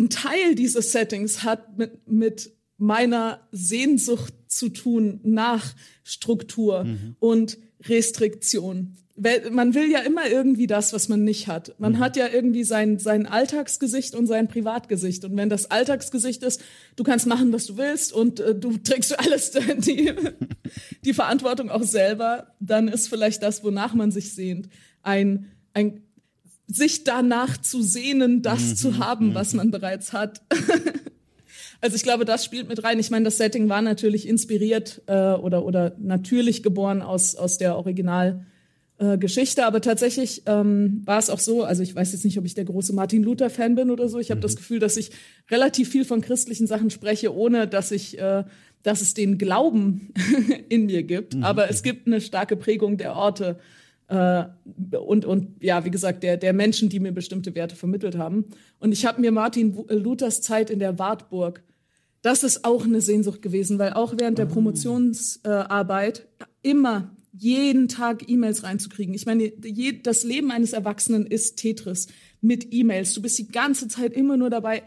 [0.00, 7.16] ein Teil dieses Settings hat mit, mit meiner Sehnsucht zu tun nach Struktur mhm.
[7.20, 8.96] und Restriktion.
[9.50, 11.78] Man will ja immer irgendwie das, was man nicht hat.
[11.78, 11.98] Man mhm.
[11.98, 15.26] hat ja irgendwie sein, sein Alltagsgesicht und sein Privatgesicht.
[15.26, 16.62] Und wenn das Alltagsgesicht ist,
[16.96, 20.14] du kannst machen, was du willst und äh, du trägst für alles die,
[21.04, 24.70] die Verantwortung auch selber, dann ist vielleicht das, wonach man sich sehnt,
[25.02, 26.00] ein, ein
[26.74, 28.76] sich danach zu sehnen, das mhm.
[28.76, 29.58] zu haben, was mhm.
[29.58, 30.42] man bereits hat.
[31.82, 32.98] Also ich glaube, das spielt mit rein.
[32.98, 37.74] Ich meine, das Setting war natürlich inspiriert äh, oder, oder natürlich geboren aus, aus der
[37.76, 42.44] Originalgeschichte, äh, aber tatsächlich ähm, war es auch so, also ich weiß jetzt nicht, ob
[42.44, 44.18] ich der große Martin Luther-Fan bin oder so.
[44.18, 44.42] Ich habe mhm.
[44.42, 45.12] das Gefühl, dass ich
[45.50, 48.44] relativ viel von christlichen Sachen spreche, ohne dass ich äh,
[48.82, 50.12] dass es den Glauben
[50.68, 51.34] in mir gibt.
[51.34, 51.44] Mhm.
[51.44, 53.58] Aber es gibt eine starke Prägung der Orte
[54.10, 54.44] äh,
[54.96, 58.44] und, und ja, wie gesagt, der, der Menschen, die mir bestimmte Werte vermittelt haben.
[58.78, 61.62] Und ich habe mir Martin Luthers Zeit in der Wartburg
[62.22, 64.50] das ist auch eine Sehnsucht gewesen, weil auch während der ah.
[64.50, 69.14] Promotionsarbeit äh, immer jeden Tag E-Mails reinzukriegen.
[69.14, 72.08] Ich meine, je, das Leben eines Erwachsenen ist Tetris
[72.40, 73.14] mit E-Mails.
[73.14, 74.82] Du bist die ganze Zeit immer nur dabei,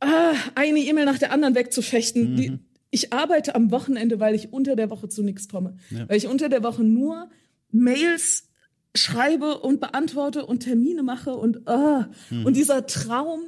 [0.00, 2.32] ah, eine E-Mail nach der anderen wegzufechten.
[2.32, 2.36] Mhm.
[2.36, 2.58] Die,
[2.90, 5.76] ich arbeite am Wochenende, weil ich unter der Woche zu nichts komme.
[5.90, 6.08] Ja.
[6.08, 7.30] Weil ich unter der Woche nur
[7.72, 8.48] Mails
[8.94, 12.46] schreibe und beantworte und Termine mache und, ah, mhm.
[12.46, 13.40] und dieser Traum,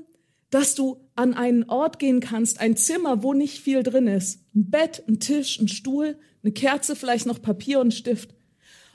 [0.50, 4.40] dass du an einen Ort gehen kannst, ein Zimmer, wo nicht viel drin ist.
[4.54, 8.34] Ein Bett, ein Tisch, ein Stuhl, eine Kerze, vielleicht noch Papier und Stift.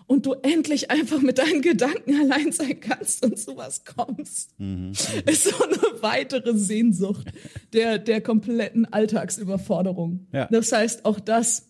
[0.08, 4.60] Und du endlich einfach mit deinen Gedanken allein sein kannst und zu was kommst.
[4.60, 4.94] Mhm.
[5.26, 7.28] Ist so eine weitere Sehnsucht
[7.74, 10.28] der, der kompletten Alltagsüberforderung.
[10.34, 10.48] Ja.
[10.50, 11.68] Das heißt, auch das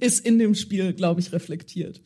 [0.00, 2.02] ist in dem Spiel, glaube ich, reflektiert.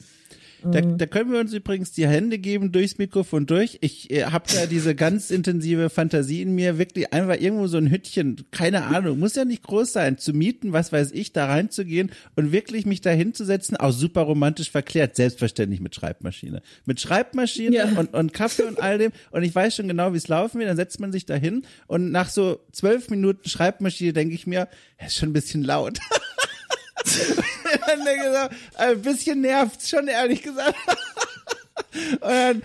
[0.64, 3.78] Da, da können wir uns übrigens die Hände geben durchs Mikrofon durch.
[3.80, 7.90] Ich äh, habe da diese ganz intensive Fantasie in mir, wirklich einfach irgendwo so ein
[7.90, 12.11] Hüttchen, keine Ahnung, muss ja nicht groß sein, zu mieten, was weiß ich, da reinzugehen
[12.36, 16.62] und wirklich mich da hinzusetzen, auch super romantisch verklärt, selbstverständlich mit Schreibmaschine.
[16.84, 17.84] Mit Schreibmaschine ja.
[17.98, 19.12] und, und Kaffee und all dem.
[19.30, 20.68] Und ich weiß schon genau, wie es laufen wird.
[20.68, 24.68] Dann setzt man sich da hin und nach so zwölf Minuten Schreibmaschine denke ich mir,
[25.04, 25.98] ist schon ein bisschen laut.
[27.99, 30.74] gesagt, ein bisschen nervt schon, ehrlich gesagt.
[31.93, 32.62] Und dann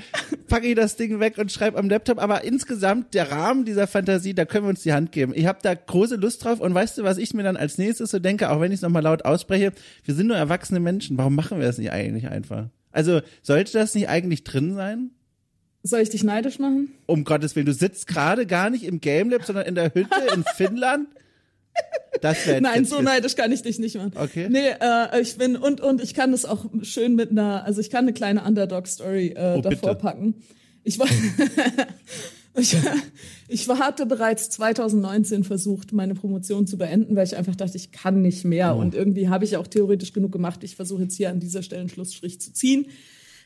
[0.47, 2.21] packe ich das Ding weg und schreibe am Laptop.
[2.21, 5.33] Aber insgesamt, der Rahmen dieser Fantasie, da können wir uns die Hand geben.
[5.35, 6.59] Ich habe da große Lust drauf.
[6.59, 8.81] Und weißt du, was ich mir dann als nächstes so denke, auch wenn ich es
[8.81, 9.71] nochmal laut ausspreche,
[10.03, 11.17] wir sind nur erwachsene Menschen.
[11.17, 12.69] Warum machen wir das nicht eigentlich einfach?
[12.91, 15.11] Also, sollte das nicht eigentlich drin sein?
[15.83, 16.93] Soll ich dich neidisch machen?
[17.05, 20.21] Um Gottes Willen, du sitzt gerade gar nicht im Game Lab, sondern in der Hütte
[20.33, 21.07] in Finnland.
[22.21, 24.13] Das Nein, so neidisch kann ich dich nicht machen.
[24.15, 24.47] Okay.
[24.49, 27.89] Nee, äh, ich bin und und ich kann das auch schön mit einer, also ich
[27.89, 29.95] kann eine kleine Underdog-Story äh, oh, davor bitte.
[29.95, 30.35] packen.
[30.83, 31.07] Ich war,
[32.55, 32.75] ich,
[33.47, 38.21] ich hatte bereits 2019 versucht, meine Promotion zu beenden, weil ich einfach dachte, ich kann
[38.21, 38.75] nicht mehr.
[38.75, 38.79] Oh.
[38.79, 40.63] Und irgendwie habe ich auch theoretisch genug gemacht.
[40.63, 42.87] Ich versuche jetzt hier an dieser Stelle einen Schlussstrich zu ziehen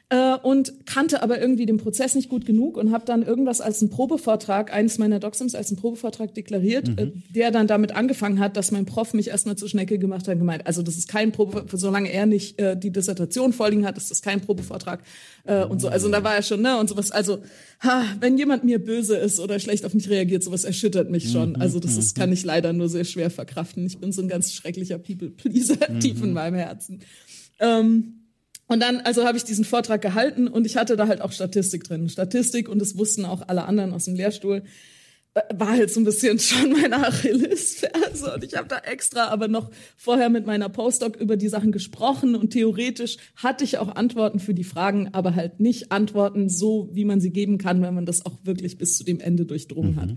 [0.09, 3.81] äh, und kannte aber irgendwie den Prozess nicht gut genug und habe dann irgendwas als
[3.81, 6.97] einen Probevortrag, eines meiner Doxims als einen Probevortrag deklariert, mhm.
[6.97, 10.33] äh, der dann damit angefangen hat, dass mein Prof mich erstmal zur Schnecke gemacht hat
[10.33, 13.97] und gemeint, also das ist kein Probevortrag, solange er nicht äh, die Dissertation vorliegen hat,
[13.97, 15.03] ist das kein Probevortrag
[15.45, 15.89] äh, und so.
[15.89, 17.43] Also da war er schon, ne, und sowas, also
[17.81, 21.51] ha, wenn jemand mir böse ist oder schlecht auf mich reagiert, sowas erschüttert mich schon.
[21.51, 21.61] Mhm.
[21.61, 23.85] Also das ist, kann ich leider nur sehr schwer verkraften.
[23.85, 25.99] Ich bin so ein ganz schrecklicher People-Pleaser mhm.
[25.99, 27.01] tief in meinem Herzen.
[27.59, 28.18] Ähm,
[28.69, 31.83] und dann, also habe ich diesen Vortrag gehalten und ich hatte da halt auch Statistik
[31.83, 32.07] drin.
[32.07, 34.61] Statistik und das wussten auch alle anderen aus dem Lehrstuhl.
[35.55, 39.71] War halt so ein bisschen schon meine Achillesferse und ich habe da extra aber noch
[39.97, 44.53] vorher mit meiner Postdoc über die Sachen gesprochen und theoretisch hatte ich auch Antworten für
[44.53, 48.23] die Fragen, aber halt nicht Antworten so, wie man sie geben kann, wenn man das
[48.23, 50.01] auch wirklich bis zu dem Ende durchdrungen mhm.
[50.01, 50.09] hat.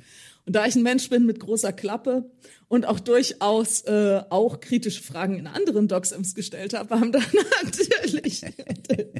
[0.44, 2.24] Und da ich ein Mensch bin mit großer Klappe
[2.66, 7.22] und auch durchaus äh, auch kritische Fragen in anderen DocSims gestellt habe, haben dann
[7.64, 8.40] natürlich,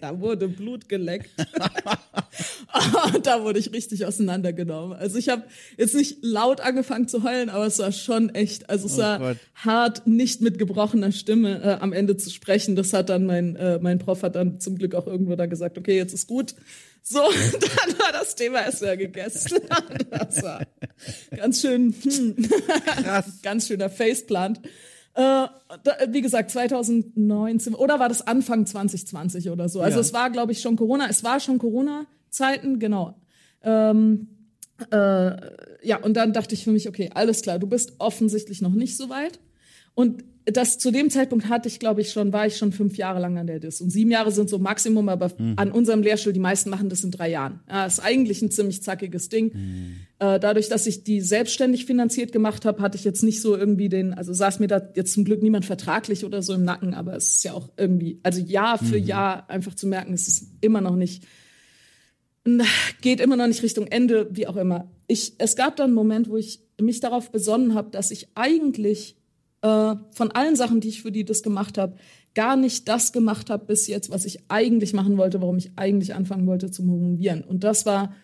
[0.00, 1.30] da wurde Blut geleckt.
[3.22, 4.96] da wurde ich richtig auseinandergenommen.
[4.96, 5.44] Also ich habe
[5.76, 9.18] jetzt nicht laut angefangen zu heulen, aber es war schon echt, also es oh war
[9.18, 9.36] Gott.
[9.54, 12.74] hart, nicht mit gebrochener Stimme äh, am Ende zu sprechen.
[12.74, 15.78] Das hat dann mein, äh, mein Prof hat dann zum Glück auch irgendwo da gesagt,
[15.78, 16.56] okay, jetzt ist gut.
[17.02, 17.18] So,
[17.52, 19.58] dann war das Thema erstmal gegessen.
[20.10, 20.64] Das war
[21.36, 22.36] ganz schön, hm,
[23.02, 23.26] Krass.
[23.42, 24.58] ganz schöner Faceplant.
[25.14, 25.50] Äh, da,
[26.08, 29.80] wie gesagt, 2019 oder war das Anfang 2020 oder so.
[29.80, 30.00] Also Ja.
[30.00, 31.08] es war, glaube ich, schon Corona.
[31.10, 33.14] Es war schon Corona-Zeiten, genau.
[33.62, 34.28] Ähm,
[34.90, 35.32] äh,
[35.86, 38.96] ja, und dann dachte ich für mich, okay, alles klar, du bist offensichtlich noch nicht
[38.96, 39.38] so weit.
[39.94, 43.20] Und das zu dem Zeitpunkt hatte ich, glaube ich, schon, war ich schon fünf Jahre
[43.20, 43.80] lang an der DIS.
[43.80, 47.12] Und sieben Jahre sind so Maximum, aber an unserem Lehrstuhl, die meisten machen das in
[47.12, 47.60] drei Jahren.
[47.68, 49.52] Ja, ist eigentlich ein ziemlich zackiges Ding.
[50.18, 53.88] Äh, dadurch, dass ich die selbstständig finanziert gemacht habe, hatte ich jetzt nicht so irgendwie
[53.88, 57.14] den, also saß mir da jetzt zum Glück niemand vertraglich oder so im Nacken, aber
[57.14, 60.80] es ist ja auch irgendwie, also Jahr für Jahr einfach zu merken, es ist immer
[60.80, 61.24] noch nicht
[63.00, 64.90] geht immer noch nicht Richtung Ende, wie auch immer.
[65.06, 69.16] Ich, es gab dann einen Moment, wo ich mich darauf besonnen habe, dass ich eigentlich
[69.62, 71.96] äh, von allen Sachen, die ich für die das gemacht habe,
[72.34, 76.14] gar nicht das gemacht habe bis jetzt, was ich eigentlich machen wollte, warum ich eigentlich
[76.14, 77.42] anfangen wollte zu promovieren.
[77.42, 78.14] Und das war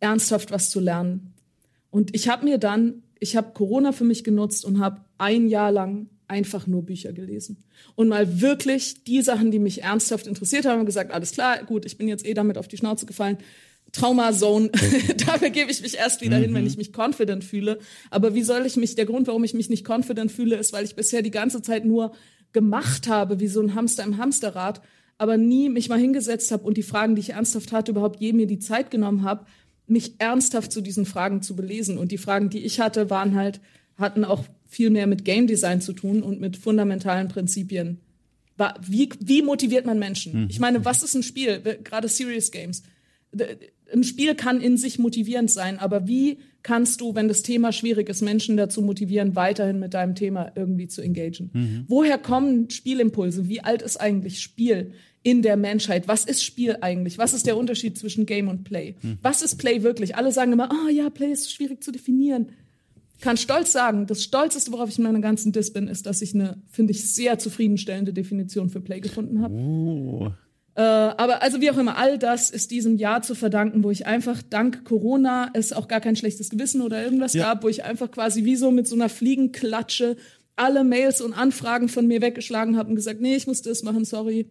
[0.00, 1.34] ernsthaft was zu lernen.
[1.90, 5.72] Und ich habe mir dann, ich habe Corona für mich genutzt und habe ein Jahr
[5.72, 7.64] lang einfach nur Bücher gelesen.
[7.96, 11.98] Und mal wirklich die Sachen, die mich ernsthaft interessiert haben, gesagt, alles klar, gut, ich
[11.98, 13.38] bin jetzt eh damit auf die Schnauze gefallen.
[13.92, 14.70] Trauma-Zone,
[15.26, 17.78] da begebe ich mich erst wieder hin, wenn ich mich confident fühle.
[18.10, 20.84] Aber wie soll ich mich, der Grund, warum ich mich nicht confident fühle, ist, weil
[20.84, 22.12] ich bisher die ganze Zeit nur
[22.52, 24.80] gemacht habe, wie so ein Hamster im Hamsterrad,
[25.18, 28.32] aber nie mich mal hingesetzt habe und die Fragen, die ich ernsthaft hatte, überhaupt je
[28.32, 29.46] mir die Zeit genommen habe,
[29.86, 31.98] mich ernsthaft zu diesen Fragen zu belesen.
[31.98, 33.60] Und die Fragen, die ich hatte, waren halt,
[33.98, 37.98] hatten auch viel mehr mit Game Design zu tun und mit fundamentalen Prinzipien.
[38.86, 40.46] Wie, wie motiviert man Menschen?
[40.48, 41.60] Ich meine, was ist ein Spiel?
[41.82, 42.82] Gerade Serious Games.
[43.92, 48.08] Ein Spiel kann in sich motivierend sein, aber wie kannst du, wenn das Thema schwierig
[48.08, 51.84] ist, Menschen dazu motivieren, weiterhin mit deinem Thema irgendwie zu engagieren?
[51.88, 53.48] Woher kommen Spielimpulse?
[53.48, 56.08] Wie alt ist eigentlich Spiel in der Menschheit?
[56.08, 57.18] Was ist Spiel eigentlich?
[57.18, 58.94] Was ist der Unterschied zwischen Game und Play?
[59.22, 60.16] Was ist Play wirklich?
[60.16, 62.46] Alle sagen immer, ah ja, Play ist schwierig zu definieren
[63.20, 66.34] kann stolz sagen, das Stolzeste, worauf ich in meiner ganzen Dis bin, ist, dass ich
[66.34, 69.54] eine, finde ich, sehr zufriedenstellende Definition für Play gefunden habe.
[69.54, 70.32] Oh.
[70.76, 74.06] Äh, aber also wie auch immer, all das ist diesem Jahr zu verdanken, wo ich
[74.06, 77.44] einfach dank Corona es auch gar kein schlechtes Gewissen oder irgendwas Ja.
[77.44, 80.16] gab, wo ich einfach quasi wie so mit so einer Fliegenklatsche
[80.56, 84.04] alle Mails und Anfragen von mir weggeschlagen habe und gesagt, nee, ich muss das machen,
[84.04, 84.48] sorry.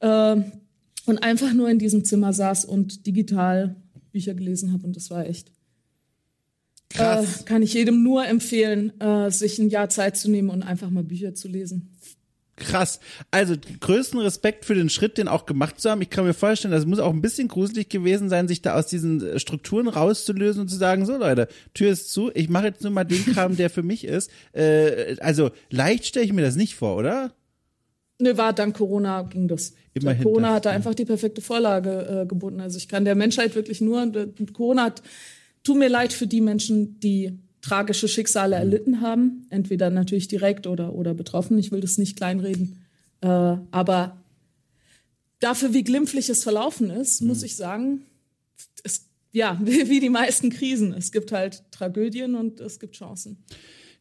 [0.00, 0.36] Äh,
[1.06, 3.76] und einfach nur in diesem Zimmer saß und digital
[4.12, 5.50] Bücher gelesen habe und das war echt
[6.90, 7.40] Krass.
[7.40, 8.92] äh, kann ich jedem nur empfehlen,
[9.28, 11.94] sich ein Jahr Zeit zu nehmen und einfach mal Bücher zu lesen.
[12.58, 13.00] Krass.
[13.30, 16.02] Also größten Respekt für den Schritt, den auch gemacht zu haben.
[16.02, 18.86] Ich kann mir vorstellen, das muss auch ein bisschen gruselig gewesen sein, sich da aus
[18.86, 22.82] diesen äh, Strukturen rauszulösen und zu sagen, so Leute, Tür ist zu, ich mache jetzt
[22.82, 24.30] nur mal den Kram, der für mich ist.
[24.52, 27.32] Äh, also leicht stelle ich mir das nicht vor, oder?
[28.20, 29.74] Ne, war dank Corona ging das.
[29.94, 32.60] Immerhin Corona hat da einfach die perfekte Vorlage äh, geboten.
[32.60, 35.02] Also ich kann der Menschheit wirklich nur, äh, Corona hat,
[35.62, 38.60] tut mir leid für die Menschen, die tragische Schicksale Mhm.
[38.62, 41.58] erlitten haben, entweder natürlich direkt oder, oder betroffen.
[41.58, 42.84] Ich will das nicht kleinreden.
[43.20, 43.26] Äh,
[43.70, 44.16] aber
[45.40, 47.28] dafür, wie glimpflich es verlaufen ist, Mhm.
[47.28, 48.02] muss ich sagen,
[48.84, 50.92] es, ja, wie, wie die meisten Krisen.
[50.94, 53.44] Es gibt halt Tragödien und es gibt Chancen.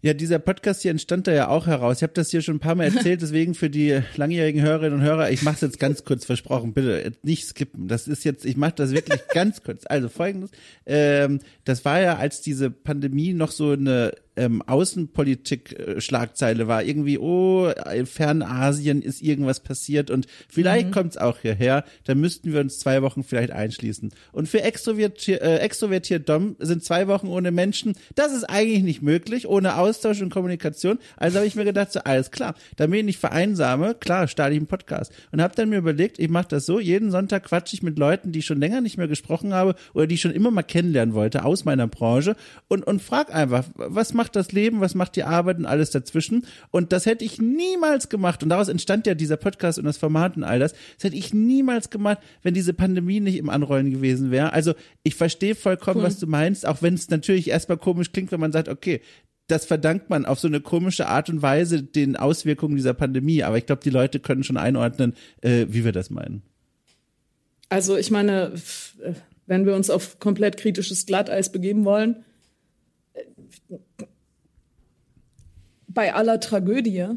[0.07, 1.97] Ja, dieser Podcast hier entstand da ja auch heraus.
[1.97, 5.05] Ich habe das hier schon ein paar Mal erzählt, deswegen für die langjährigen Hörerinnen und
[5.05, 7.89] Hörer, ich mache es jetzt ganz kurz versprochen, bitte nicht skippen.
[7.89, 9.83] Das ist jetzt, ich mache das wirklich ganz kurz.
[9.85, 10.51] Also folgendes,
[10.85, 16.83] ähm, das war ja, als diese Pandemie noch so eine ähm, Außenpolitik-Schlagzeile war.
[16.83, 21.83] Irgendwie, oh, in Fernasien ist irgendwas passiert und vielleicht kommt's auch hierher.
[22.05, 24.11] Da müssten wir uns zwei Wochen vielleicht einschließen.
[24.31, 29.01] Und für extrovertiert, äh, extrovertiert Dom sind zwei Wochen ohne Menschen, das ist eigentlich nicht
[29.01, 30.99] möglich, ohne Austausch und Kommunikation.
[31.17, 34.59] Also habe ich mir gedacht, so alles klar, damit ich nicht vereinsame, klar, starte ich
[34.59, 35.11] einen Podcast.
[35.31, 38.31] Und habe dann mir überlegt, ich mache das so, jeden Sonntag quatsche ich mit Leuten,
[38.31, 41.15] die ich schon länger nicht mehr gesprochen habe oder die ich schon immer mal kennenlernen
[41.15, 42.35] wollte aus meiner Branche
[42.67, 46.45] und, und frag einfach, was macht das Leben, was macht die Arbeit und alles dazwischen.
[46.71, 48.43] Und das hätte ich niemals gemacht.
[48.43, 50.73] Und daraus entstand ja dieser Podcast und das Format und all das.
[50.95, 54.53] Das hätte ich niemals gemacht, wenn diese Pandemie nicht im Anrollen gewesen wäre.
[54.53, 54.73] Also
[55.03, 56.05] ich verstehe vollkommen, Cool.
[56.05, 59.01] was du meinst, auch wenn es natürlich erstmal komisch klingt, wenn man sagt, okay,
[59.47, 63.43] das verdankt man auf so eine komische Art und Weise den Auswirkungen dieser Pandemie.
[63.43, 66.41] Aber ich glaube, die Leute können schon einordnen, äh, wie wir das meinen.
[67.69, 68.53] Also ich meine,
[69.45, 72.23] wenn wir uns auf komplett kritisches Glatteis begeben wollen,
[73.13, 73.21] äh,
[75.97, 77.07] bei aller Tragödie,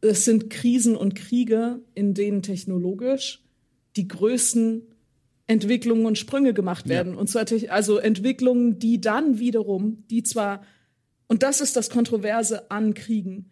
[0.00, 3.44] es sind Krisen und Kriege, in denen technologisch
[3.96, 4.80] die größten
[5.46, 7.16] Entwicklungen und Sprünge gemacht werden.
[7.16, 10.64] Und zwar also Entwicklungen, die dann wiederum, die zwar,
[11.26, 13.50] und das ist das Kontroverse an Kriegen,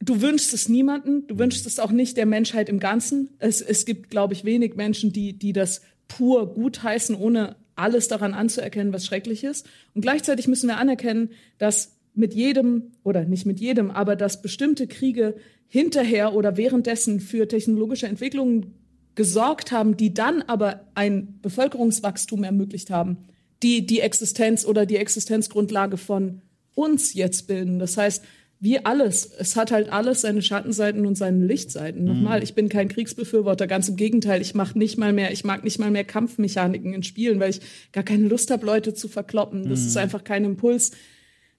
[0.00, 3.28] du wünschst es niemanden, du wünschst es auch nicht der Menschheit im Ganzen.
[3.38, 8.34] Es, es gibt, glaube ich, wenig Menschen, die, die das pur gutheißen, ohne alles daran
[8.34, 9.68] anzuerkennen, was schrecklich ist.
[9.94, 14.86] Und gleichzeitig müssen wir anerkennen, dass mit jedem, oder nicht mit jedem, aber dass bestimmte
[14.86, 15.34] Kriege
[15.66, 18.74] hinterher oder währenddessen für technologische Entwicklungen
[19.14, 23.18] gesorgt haben, die dann aber ein Bevölkerungswachstum ermöglicht haben,
[23.62, 26.42] die die Existenz oder die Existenzgrundlage von
[26.74, 27.78] uns jetzt bilden.
[27.78, 28.22] Das heißt,
[28.62, 32.02] wie alles, es hat halt alles seine Schattenseiten und seine Lichtseiten.
[32.02, 32.08] Mhm.
[32.08, 35.64] Nochmal, ich bin kein Kriegsbefürworter, ganz im Gegenteil, ich mache nicht mal mehr, ich mag
[35.64, 37.60] nicht mal mehr Kampfmechaniken in Spielen, weil ich
[37.92, 39.68] gar keine Lust habe, Leute zu verkloppen.
[39.68, 39.86] Das mhm.
[39.86, 40.92] ist einfach kein Impuls.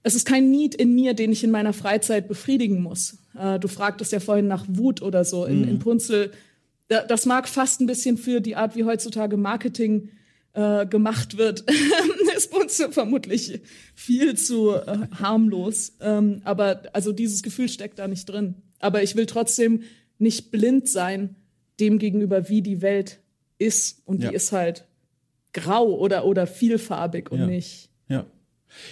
[0.02, 3.18] Es ist kein Need in mir, den ich in meiner Freizeit befriedigen muss.
[3.38, 5.68] Äh, du fragtest ja vorhin nach Wut oder so in, mhm.
[5.68, 6.32] in Punzel.
[6.88, 10.10] Das mag fast ein bisschen für die Art, wie heutzutage Marketing
[10.54, 11.64] äh, gemacht wird,
[12.36, 13.60] ist uns vermutlich
[13.94, 15.96] viel zu äh, harmlos.
[16.00, 18.56] Ähm, aber also dieses Gefühl steckt da nicht drin.
[18.80, 19.84] Aber ich will trotzdem
[20.18, 21.36] nicht blind sein
[21.80, 23.20] dem gegenüber, wie die Welt
[23.58, 24.02] ist.
[24.04, 24.28] Und ja.
[24.28, 24.86] die ist halt
[25.52, 27.46] grau oder, oder vielfarbig und ja.
[27.46, 28.26] nicht ja,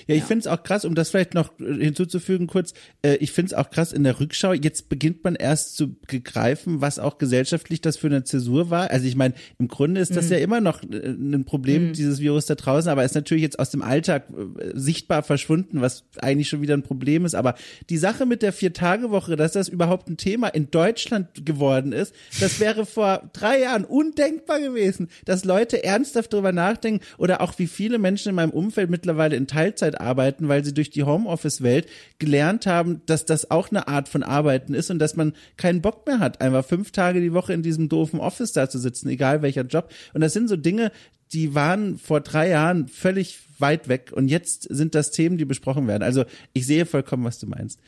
[0.07, 0.25] ich ja.
[0.25, 3.55] finde es auch krass, um das vielleicht noch äh, hinzuzufügen kurz, äh, ich finde es
[3.55, 7.97] auch krass in der Rückschau, jetzt beginnt man erst zu begreifen, was auch gesellschaftlich das
[7.97, 8.91] für eine Zäsur war.
[8.91, 10.33] Also ich meine, im Grunde ist das mhm.
[10.33, 11.93] ja immer noch äh, ein Problem, mhm.
[11.93, 16.05] dieses Virus da draußen, aber ist natürlich jetzt aus dem Alltag äh, sichtbar verschwunden, was
[16.19, 17.35] eigentlich schon wieder ein Problem ist.
[17.35, 17.55] Aber
[17.89, 22.61] die Sache mit der Vier-Tage-Woche, dass das überhaupt ein Thema in Deutschland geworden ist, das
[22.61, 27.99] wäre vor drei Jahren undenkbar gewesen, dass Leute ernsthaft darüber nachdenken oder auch wie viele
[27.99, 31.87] Menschen in meinem Umfeld mittlerweile in Teil Teilzeit arbeiten, weil sie durch die Homeoffice-Welt
[32.19, 36.07] gelernt haben, dass das auch eine Art von Arbeiten ist und dass man keinen Bock
[36.07, 39.43] mehr hat, einfach fünf Tage die Woche in diesem doofen Office da zu sitzen, egal
[39.43, 39.91] welcher Job.
[40.15, 40.93] Und das sind so Dinge,
[41.33, 45.87] die waren vor drei Jahren völlig weit weg und jetzt sind das Themen, die besprochen
[45.87, 46.03] werden.
[46.03, 47.81] Also ich sehe vollkommen, was du meinst.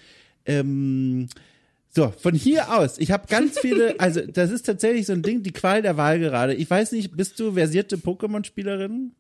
[0.45, 1.29] Ähm,
[1.95, 5.43] so, von hier aus, ich habe ganz viele, also das ist tatsächlich so ein Ding,
[5.43, 6.55] die Qual der Wahl gerade.
[6.55, 9.13] Ich weiß nicht, bist du versierte Pokémon-Spielerin?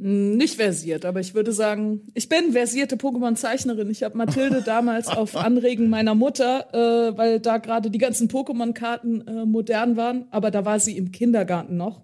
[0.00, 3.90] Nicht versiert, aber ich würde sagen, ich bin versierte Pokémon-Zeichnerin.
[3.90, 9.26] Ich habe Mathilde damals auf Anregen meiner Mutter, äh, weil da gerade die ganzen Pokémon-Karten
[9.26, 12.02] äh, modern waren, aber da war sie im Kindergarten noch.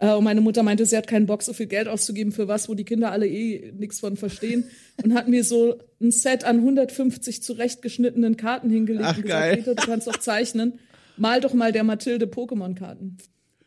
[0.00, 2.68] Äh, und meine Mutter meinte, sie hat keinen Bock, so viel Geld auszugeben für was,
[2.68, 4.64] wo die Kinder alle eh nichts von verstehen.
[5.02, 9.74] Und hat mir so ein Set an 150 zurechtgeschnittenen Karten hingelegt Ach, und gesagt, Peter,
[9.74, 10.78] du kannst doch zeichnen.
[11.16, 13.16] Mal doch mal der Mathilde Pokémon-Karten.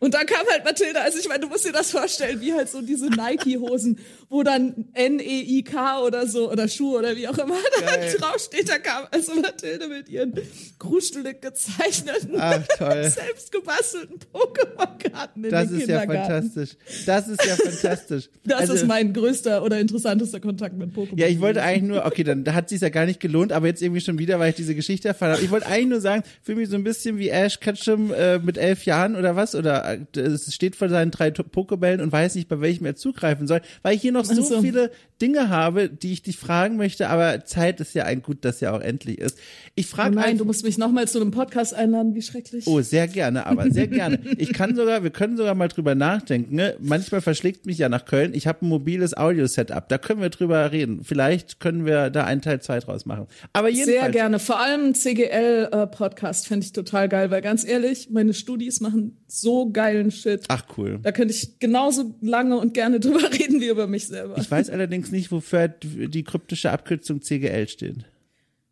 [0.04, 2.68] Und dann kam halt Mathilda, also ich meine, du musst dir das vorstellen, wie halt
[2.68, 7.95] so diese Nike-Hosen, wo dann N-E-I-K oder so, oder Schuhe oder wie auch immer da
[8.18, 10.34] draufsteht, da kam also Mathilde mit ihren
[10.78, 16.72] gruselig gezeichneten, Ach, selbst gebastelten Pokémon-Karten in Das den ist ja fantastisch.
[17.06, 18.30] Das ist ja fantastisch.
[18.45, 21.18] Das also, ist mein größter oder interessantester Kontakt mit Pokémon.
[21.18, 23.82] Ja, ich wollte eigentlich nur, okay, dann hat sich's ja gar nicht gelohnt, aber jetzt
[23.82, 25.43] irgendwie schon wieder, weil ich diese Geschichte erfahren habe.
[25.43, 28.58] Ich wollte eigentlich nur sagen, für mich so ein bisschen wie Ash Ketchum äh, mit
[28.58, 32.62] elf Jahren oder was, oder es steht vor seinen drei Pokebällen und weiß nicht, bei
[32.62, 34.62] welchem er zugreifen soll, weil ich hier noch so also.
[34.62, 34.91] viele
[35.22, 38.76] Dinge habe, die ich dich fragen möchte, aber Zeit ist ja ein Gut, das ja
[38.76, 39.38] auch endlich ist.
[39.76, 42.68] Ich frage oh Nein, du musst mich nochmal zu einem Podcast einladen, wie schrecklich.
[42.68, 44.20] Oh, sehr gerne, aber sehr gerne.
[44.38, 46.56] Ich kann sogar, wir können sogar mal drüber nachdenken.
[46.56, 46.76] Ne?
[46.80, 48.34] Manchmal verschlägt mich ja nach Köln.
[48.34, 51.04] Ich habe ein mobiles Audio-Setup, da können wir drüber reden.
[51.04, 53.28] Vielleicht können wir da einen Teil zwei draus machen.
[53.54, 54.02] Aber jedenfalls.
[54.02, 54.39] Sehr gerne.
[54.39, 59.70] Vor allem CGL-Podcast äh, fände ich total geil, weil ganz ehrlich, meine Studis machen so
[59.84, 60.46] geilen Shit.
[60.48, 61.00] Ach cool.
[61.02, 64.38] Da könnte ich genauso lange und gerne drüber reden wie über mich selber.
[64.38, 68.06] Ich weiß allerdings nicht, wofür die kryptische Abkürzung CGL steht.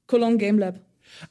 [0.08, 0.80] Cologne Game Lab.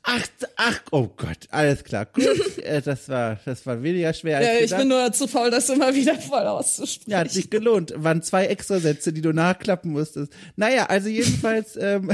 [0.03, 0.27] Ach,
[0.57, 2.07] ach, oh Gott, alles klar.
[2.07, 2.25] Gut,
[2.65, 4.39] äh, das war, das war weniger schwer.
[4.39, 7.11] Als ja, ich bin nur zu faul, das immer wieder voll auszusprechen.
[7.11, 7.93] Ja, hat sich gelohnt.
[7.97, 10.33] Waren zwei Extrasätze, die du nachklappen musstest.
[10.57, 12.11] Naja, also jedenfalls, ähm,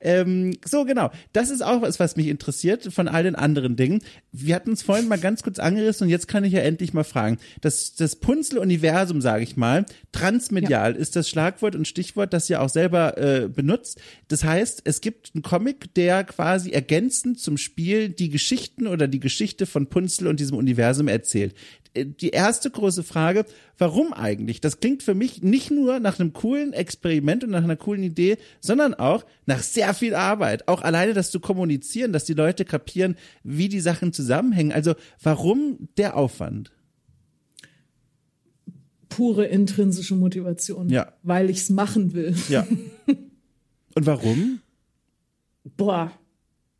[0.00, 1.10] ähm, so genau.
[1.32, 4.02] Das ist auch was, was mich interessiert von all den anderen Dingen.
[4.32, 7.04] Wir hatten es vorhin mal ganz kurz angerissen und jetzt kann ich ja endlich mal
[7.04, 7.38] fragen.
[7.60, 10.98] Das, das Punzel-Universum, sage ich mal, transmedial ja.
[10.98, 14.00] ist das Schlagwort und Stichwort, das ihr auch selber äh, benutzt.
[14.28, 19.20] Das heißt, es gibt einen Comic, der quasi ergänzend zum Spiel die Geschichten oder die
[19.20, 21.54] Geschichte von Punzel und diesem Universum erzählt.
[21.94, 23.46] Äh, die erste große Frage,
[23.78, 24.60] warum eigentlich?
[24.60, 28.36] Das klingt für mich nicht nur nach einem coolen Experiment und nach einer coolen Idee,
[28.60, 30.68] sondern auch nach sehr viel Arbeit.
[30.68, 34.72] Auch alleine das zu kommunizieren, dass die Leute kapieren, wie die Sachen zusammenhängen.
[34.72, 36.72] Also warum der Aufwand?
[39.08, 40.90] Pure intrinsische Motivation.
[40.90, 41.12] Ja.
[41.22, 42.34] Weil ich's machen will.
[42.48, 42.66] Ja.
[43.94, 44.60] Und warum?
[45.76, 46.12] Boah,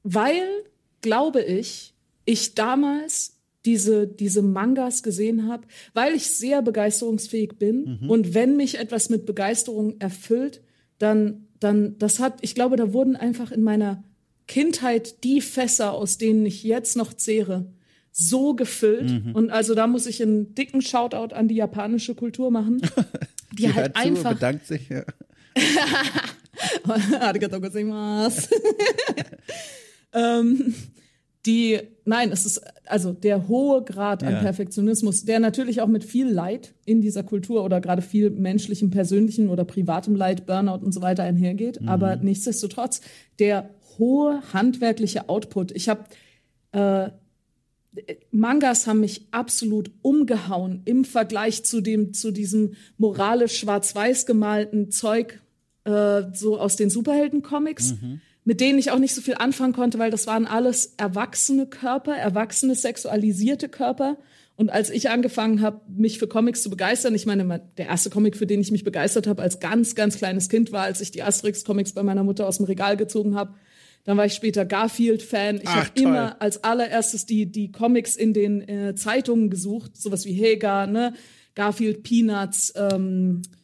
[0.02, 0.46] weil,
[1.00, 1.94] glaube ich,
[2.24, 7.98] ich damals diese, diese Mangas gesehen habe, weil ich sehr begeisterungsfähig bin.
[8.00, 8.10] Mhm.
[8.10, 10.62] Und wenn mich etwas mit Begeisterung erfüllt,
[10.98, 14.02] dann, dann, das hat, ich glaube, da wurden einfach in meiner
[14.48, 17.66] Kindheit die Fässer, aus denen ich jetzt noch zehre,
[18.10, 19.10] so gefüllt.
[19.10, 19.34] Mhm.
[19.34, 22.82] Und also da muss ich einen dicken Shoutout an die japanische Kultur machen.
[23.52, 24.32] Die, die halt einfach.
[24.32, 25.04] Bedankt sich, ja.
[30.12, 30.74] Ähm,
[31.46, 34.40] die, nein, es ist also der hohe Grad an Ja.
[34.40, 39.48] Perfektionismus, der natürlich auch mit viel Leid in dieser Kultur oder gerade viel menschlichem, persönlichen
[39.48, 41.80] oder privatem Leid, Burnout und so weiter einhergeht.
[41.86, 43.00] Aber nichtsdestotrotz,
[43.38, 45.72] der hohe handwerkliche Output.
[45.72, 46.04] Ich habe
[46.72, 47.10] äh,
[48.30, 55.42] Mangas haben mich absolut umgehauen im Vergleich zu dem zu diesem moralisch schwarz-weiß gemalten Zeug
[55.84, 57.94] äh, so aus den Superhelden-Comics,
[58.44, 62.16] mit denen ich auch nicht so viel anfangen konnte, weil das waren alles erwachsene Körper,
[62.16, 64.18] erwachsene sexualisierte Körper.
[64.56, 68.36] Und als ich angefangen habe, mich für Comics zu begeistern, ich meine, der erste Comic,
[68.36, 71.22] für den ich mich begeistert habe als ganz, ganz kleines Kind, war, als ich die
[71.22, 73.54] Asterix-Comics bei meiner Mutter aus dem Regal gezogen habe.
[74.04, 75.60] Dann war ich später Garfield-Fan.
[75.62, 80.32] Ich habe immer als allererstes die, die Comics in den äh, Zeitungen gesucht, sowas wie
[80.32, 81.14] Heger, ne?
[81.54, 83.61] Garfield, Peanuts, ähm, äh,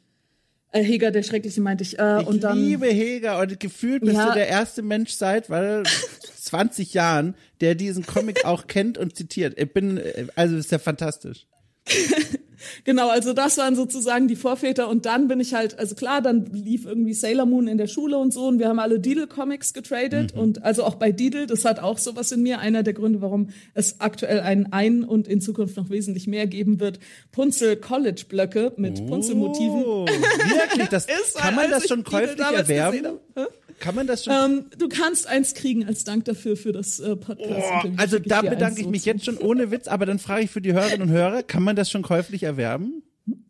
[0.83, 1.99] Heger, der Schreckliche meinte ich.
[1.99, 4.29] Äh, Ich und dann, liebe Heger und gefühlt bist Ja.
[4.29, 5.83] du der erste Mensch seit weil
[6.41, 9.59] 20 Jahren, der diesen Comic auch kennt und zitiert.
[9.61, 11.47] Ich bin, äh, also ist ja fantastisch.
[12.85, 14.89] Genau, also das waren sozusagen die Vorväter.
[14.89, 18.19] Und dann bin ich halt, also klar, dann lief irgendwie Sailor Moon in der Schule
[18.19, 18.47] und so.
[18.47, 20.33] Und wir haben alle Diddle Comics getradet.
[20.35, 23.49] Und also auch bei Diddle, das hat auch sowas in mir, einer der Gründe, warum
[23.75, 26.99] es aktuell einen ein und in Zukunft noch wesentlich mehr geben wird,
[27.33, 29.85] Punzel College Blöcke mit Punzelmotiven.
[29.85, 30.89] Oh, wirklich?
[30.89, 33.19] Das, Ist, kann man das schon käuflich erwerben?
[33.81, 34.33] Kann man das schon?
[34.33, 37.49] Ähm, du kannst eins kriegen als Dank dafür für das äh, Podcast.
[37.49, 40.61] Boah, also da bedanke ich mich jetzt schon ohne Witz, aber dann frage ich für
[40.61, 43.03] die Hörerinnen und Hörer, kann man das schon käuflich erwerben?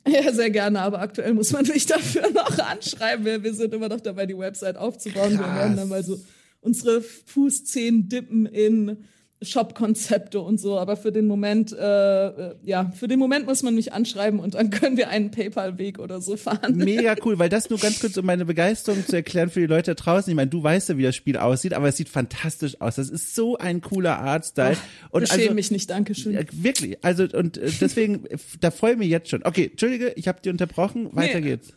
[0.07, 3.24] Ja, sehr gerne, aber aktuell muss man mich dafür noch anschreiben.
[3.24, 5.33] Wir, wir sind immer noch dabei, die Website aufzubauen.
[5.33, 5.59] Wir Krass.
[5.59, 6.20] werden dann mal so
[6.61, 9.05] unsere Fußzehen dippen in
[9.41, 10.78] Shop-Konzepte und so.
[10.78, 14.55] Aber für den Moment, äh, äh, ja, für den Moment muss man mich anschreiben und
[14.55, 16.76] dann können wir einen PayPal-Weg oder so fahren.
[16.76, 19.95] Mega cool, weil das nur ganz kurz, um meine Begeisterung zu erklären für die Leute
[19.95, 20.30] draußen.
[20.30, 22.97] Ich meine, du weißt ja, wie das Spiel aussieht, aber es sieht fantastisch aus.
[22.97, 24.76] Das ist so ein cooler Artstyle.
[25.11, 26.34] Und und Beschäme also, mich nicht, Dankeschön.
[26.34, 28.24] Ja, wirklich, also und äh, deswegen,
[28.61, 29.43] da freue ich mich jetzt schon.
[29.45, 31.51] Okay, Entschuldige, ich habe dir unterbrochen, weiter Nee.
[31.51, 31.72] geht's.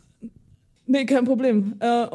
[0.87, 1.75] Nee, kein Problem.
[1.79, 2.07] Äh,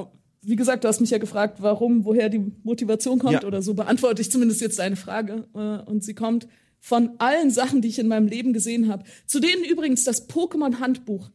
[0.47, 3.44] wie gesagt, du hast mich ja gefragt, warum, woher die Motivation kommt Ja.
[3.44, 3.74] oder so.
[3.74, 5.47] Beantworte ich zumindest jetzt deine Frage.
[5.55, 6.47] Äh, und sie kommt
[6.78, 9.05] von allen Sachen, die ich in meinem Leben gesehen habe.
[9.26, 11.30] Zu denen übrigens das Pokémon-Handbuch.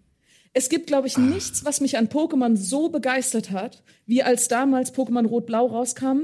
[0.54, 4.94] Es gibt, glaube ich, nichts, was mich an Pokémon so begeistert hat, wie als damals
[4.94, 6.24] Pokémon Rot-Blau rauskam.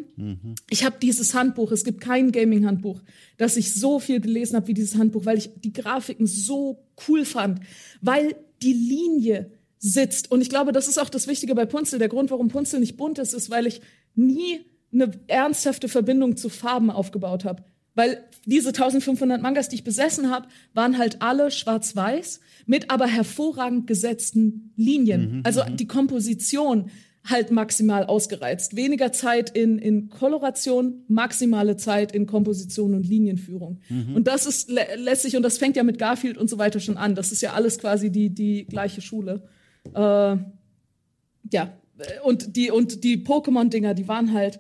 [0.69, 3.01] Ich habe dieses Handbuch, es gibt kein Gaming-Handbuch,
[3.37, 7.23] das ich so viel gelesen habe wie dieses Handbuch, weil ich die Grafiken so cool
[7.23, 7.61] fand,
[8.01, 9.49] weil die Linie
[9.79, 10.31] sitzt.
[10.31, 11.99] Und ich glaube, das ist auch das Wichtige bei Punzel.
[11.99, 13.81] Der Grund, warum Punzel nicht bunt ist, ist, weil ich
[14.15, 14.61] nie
[14.91, 17.63] eine ernsthafte Verbindung zu Farben aufgebaut habe.
[17.95, 23.87] Weil diese 1500 Mangas, die ich besessen habe, waren halt alle schwarz-weiß mit aber hervorragend
[23.87, 25.41] gesetzten Linien.
[25.45, 26.91] also die Komposition
[27.23, 28.75] halt maximal ausgereizt.
[28.75, 33.81] Weniger Zeit in, in Koloration, maximale Zeit in Komposition und Linienführung.
[34.15, 36.97] Und das ist lä lässig und das fängt ja mit Garfield und so weiter schon
[36.97, 37.15] an.
[37.15, 39.41] Das ist ja alles quasi die, die gleiche Schule.
[39.93, 40.37] Äh,
[41.51, 41.73] ja,
[42.23, 44.59] und die, und die Pokémon-Dinger, die waren halt,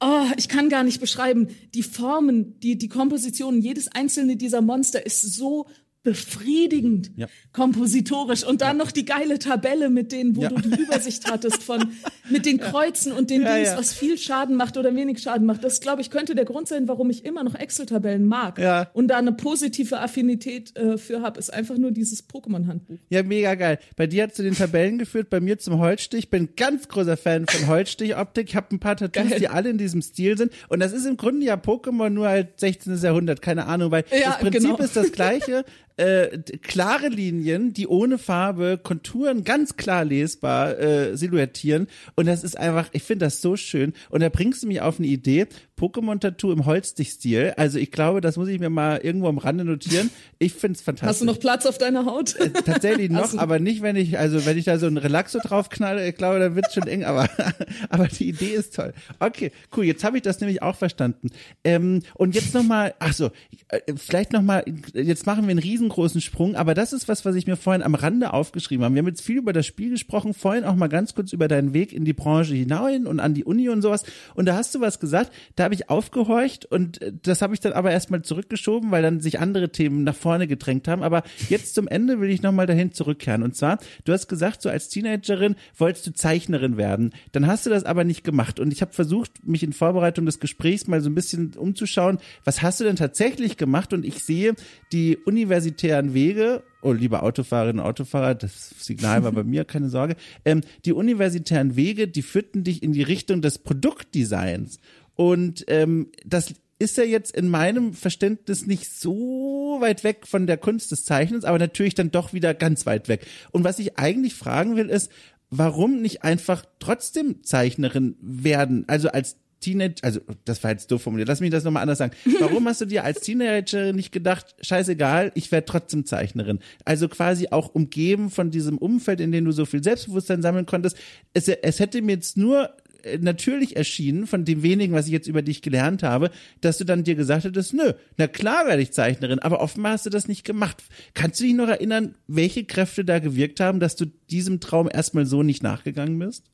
[0.00, 5.04] oh, ich kann gar nicht beschreiben, die Formen, die, die Kompositionen, jedes einzelne dieser Monster
[5.04, 5.66] ist so
[6.02, 7.26] befriedigend Ja.
[7.52, 10.48] kompositorisch und dann noch die geile Tabelle mit denen, wo Ja.
[10.48, 11.92] du die Übersicht hattest von
[12.30, 13.78] mit den Kreuzen und den Ja, Dings, ja.
[13.78, 15.62] was viel Schaden macht oder wenig Schaden macht.
[15.64, 18.90] Das glaube ich könnte der Grund sein, warum ich immer noch Excel-Tabellen mag Ja.
[18.94, 22.98] und da eine positive Affinität äh, für habe, ist einfach nur dieses Pokémon-Handbuch.
[23.10, 23.78] Ja, mega geil.
[23.96, 26.30] Bei dir hat zu den Tabellen geführt, bei mir zum Holzstich.
[26.30, 28.48] Bin ganz großer Fan von Holzstich-Optik.
[28.48, 29.38] Ich habe ein paar Tattoos, Geil.
[29.40, 30.52] die alle in diesem Stil sind.
[30.68, 32.96] Und das ist im Grunde ja Pokémon nur halt 16.
[33.02, 34.76] Jahrhundert, keine Ahnung, weil Ja, das Prinzip genau.
[34.78, 35.64] ist das gleiche.
[35.96, 41.86] Äh, klare Linien, die ohne Farbe Konturen ganz klar lesbar äh, silhouettieren.
[42.14, 43.92] Und das ist einfach, ich finde das so schön.
[44.10, 45.46] Und da bringst du mich auf eine Idee.
[45.82, 47.54] Pokémon-Tattoo im Holzstich-Stil.
[47.56, 50.10] Also ich glaube, das muss ich mir mal irgendwo am Rande notieren.
[50.38, 51.08] Ich finde es fantastisch.
[51.08, 52.36] Hast du noch Platz auf deiner Haut?
[52.64, 56.08] Tatsächlich noch, du- aber nicht, wenn ich, also wenn ich da so ein Relaxo draufknalle,
[56.08, 57.28] ich glaube, dann wird's schon eng, aber,
[57.88, 58.92] aber die Idee ist toll.
[59.18, 61.30] Okay, cool, jetzt habe ich das nämlich auch verstanden.
[61.64, 63.30] Ähm, und jetzt nochmal, ach so,
[63.68, 64.64] äh, vielleicht nochmal,
[64.94, 67.96] jetzt machen wir einen riesengroßen Sprung, aber das ist was, was ich mir vorhin am
[67.96, 68.94] Rande aufgeschrieben habe.
[68.94, 71.74] Wir haben jetzt viel über das Spiel gesprochen, vorhin auch mal ganz kurz über deinen
[71.74, 74.04] Weg in die Branche hinein und an die Uni und sowas.
[74.34, 77.54] Und da hast du was gesagt, da habe habe ich aufgehorcht und äh, das habe
[77.54, 81.02] ich dann aber erstmal zurückgeschoben, weil dann sich andere Themen nach vorne gedrängt haben.
[81.02, 83.42] Aber jetzt zum Ende will ich nochmal dahin zurückkehren.
[83.42, 87.14] Und zwar, du hast gesagt, so als Teenagerin wolltest du Zeichnerin werden.
[87.32, 88.60] Dann hast du das aber nicht gemacht.
[88.60, 92.60] Und ich habe versucht, mich in Vorbereitung des Gesprächs mal so ein bisschen umzuschauen, was
[92.60, 93.94] hast du denn tatsächlich gemacht?
[93.94, 94.54] Und ich sehe
[94.92, 100.16] die universitären Wege oh, liebe Autofahrerinnen und Autofahrer, das Signal war bei mir, keine Sorge.
[100.44, 104.78] Ähm, die universitären Wege, die führten dich in die Richtung des Produktdesigns.
[105.16, 110.56] Und ähm, das ist ja jetzt in meinem Verständnis nicht so weit weg von der
[110.56, 113.24] Kunst des Zeichnens, aber natürlich dann doch wieder ganz weit weg.
[113.52, 115.10] Und was ich eigentlich fragen will, ist,
[115.50, 118.84] warum nicht einfach trotzdem Zeichnerin werden?
[118.88, 122.12] Also als Teenager, also das war jetzt doof formuliert, lass mich das nochmal anders sagen.
[122.40, 126.58] Warum hast du dir als Teenagerin nicht gedacht, scheißegal, ich werde trotzdem Zeichnerin?
[126.84, 130.96] Also quasi auch umgeben von diesem Umfeld, in dem du so viel Selbstbewusstsein sammeln konntest.
[131.32, 132.70] Es, es hätte mir jetzt nur
[133.20, 136.30] natürlich erschienen, von dem wenigen, was ich jetzt über dich gelernt habe,
[136.60, 140.06] dass du dann dir gesagt hättest, nö, na klar werde ich Zeichnerin, aber offenbar hast
[140.06, 140.82] du das nicht gemacht.
[141.14, 145.26] Kannst du dich noch erinnern, welche Kräfte da gewirkt haben, dass du diesem Traum erstmal
[145.26, 146.44] so nicht nachgegangen bist?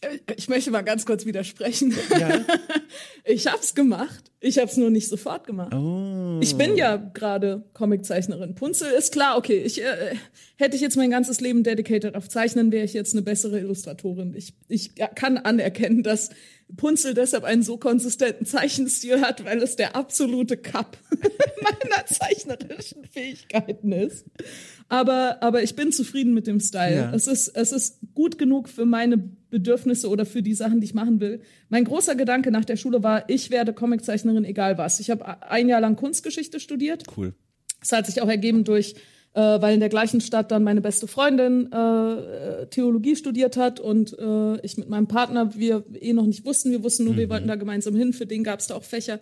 [0.00, 1.94] Äh, ich möchte mal ganz kurz widersprechen.
[2.18, 2.44] Ja.
[3.24, 4.31] Ich hab's gemacht.
[4.44, 5.72] Ich hab's nur nicht sofort gemacht.
[5.72, 6.40] Oh.
[6.42, 8.56] Ich bin ja gerade Comiczeichnerin.
[8.56, 9.62] Punzel ist klar, okay.
[9.64, 10.16] Ich äh,
[10.56, 14.34] hätte ich jetzt mein ganzes Leben dedicated auf Zeichnen, wäre ich jetzt eine bessere Illustratorin.
[14.34, 16.30] Ich, ich kann anerkennen, dass
[16.76, 20.96] Punzel deshalb einen so konsistenten Zeichenstil hat, weil es der absolute Cup
[21.62, 24.24] meiner zeichnerischen Fähigkeiten ist.
[24.88, 26.96] Aber, aber ich bin zufrieden mit dem Style.
[26.96, 27.14] Ja.
[27.14, 29.18] Es, ist, es ist gut genug für meine
[29.50, 31.42] Bedürfnisse oder für die Sachen, die ich machen will.
[31.68, 35.00] Mein großer Gedanke nach der Schule war, ich werde Comiczeichnerin, egal was.
[35.00, 37.04] Ich habe ein Jahr lang Kunstgeschichte studiert.
[37.16, 37.34] Cool.
[37.80, 38.94] Das hat sich auch ergeben durch
[39.34, 44.18] äh, weil in der gleichen Stadt dann meine beste Freundin äh, Theologie studiert hat und
[44.18, 47.18] äh, ich mit meinem Partner, wir eh noch nicht wussten, wir wussten nur, mhm.
[47.18, 49.20] wir wollten da gemeinsam hin, für den gab es da auch Fächer.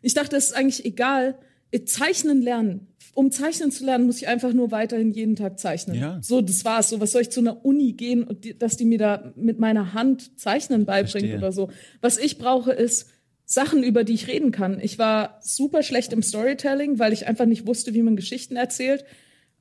[0.00, 1.38] Ich dachte, es ist eigentlich egal,
[1.86, 2.88] zeichnen lernen.
[3.14, 5.96] Um zeichnen zu lernen, muss ich einfach nur weiterhin jeden Tag zeichnen.
[5.96, 6.18] Ja.
[6.22, 6.88] So, das war's.
[6.88, 9.58] So, was soll ich zu einer Uni gehen und die, dass die mir da mit
[9.60, 11.38] meiner Hand Zeichnen beibringt Verstehe.
[11.38, 11.70] oder so.
[12.00, 13.08] Was ich brauche, ist
[13.44, 14.80] Sachen, über die ich reden kann.
[14.80, 19.04] Ich war super schlecht im Storytelling, weil ich einfach nicht wusste, wie man Geschichten erzählt.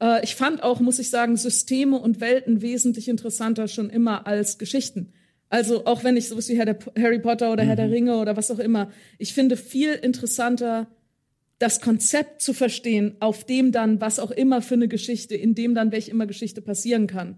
[0.01, 4.57] Äh, ich fand auch, muss ich sagen, Systeme und Welten wesentlich interessanter schon immer als
[4.57, 5.13] Geschichten.
[5.49, 7.67] Also auch wenn ich sowas wie Harry Potter oder mhm.
[7.67, 7.93] Herr der mhm.
[7.93, 10.87] Ringe oder was auch immer, ich finde viel interessanter,
[11.59, 15.75] das Konzept zu verstehen, auf dem dann, was auch immer für eine Geschichte, in dem
[15.75, 17.37] dann welche immer Geschichte passieren kann.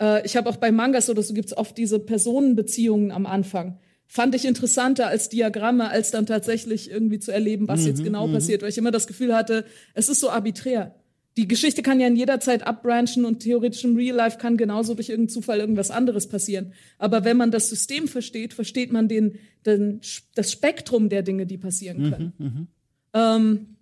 [0.00, 3.78] Äh, ich habe auch bei Mangas oder so gibt's oft diese Personenbeziehungen am Anfang.
[4.12, 8.26] Fand ich interessanter als Diagramme, als dann tatsächlich irgendwie zu erleben, was mhm, jetzt genau
[8.26, 8.32] mhm.
[8.32, 10.94] passiert, weil ich immer das Gefühl hatte, es ist so arbiträr
[11.36, 14.94] die Geschichte kann ja in jeder Zeit abbranchen und theoretisch im Real Life kann genauso
[14.94, 16.72] durch irgendeinen Zufall irgendwas anderes passieren.
[16.98, 20.00] Aber wenn man das System versteht, versteht man den, den
[20.34, 22.32] das Spektrum der Dinge, die passieren mhm, können.
[22.38, 22.66] Mhm,
[23.14, 23.76] ähm,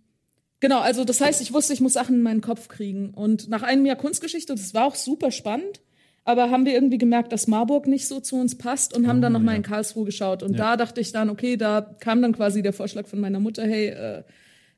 [0.61, 3.11] genau, also das heißt, ich wusste, ich muss Sachen in meinen Kopf kriegen.
[3.11, 5.81] Und nach einem Jahr Kunstgeschichte, das war auch super spannend,
[6.25, 9.23] aber haben wir irgendwie gemerkt, dass Marburg nicht so zu uns passt und haben oh,
[9.23, 9.47] dann noch ja.
[9.47, 10.43] mal in Karlsruhe geschaut.
[10.43, 10.59] Und ja.
[10.59, 13.89] da dachte ich dann, okay, da kam dann quasi der Vorschlag von meiner Mutter, hey,
[13.89, 14.23] äh,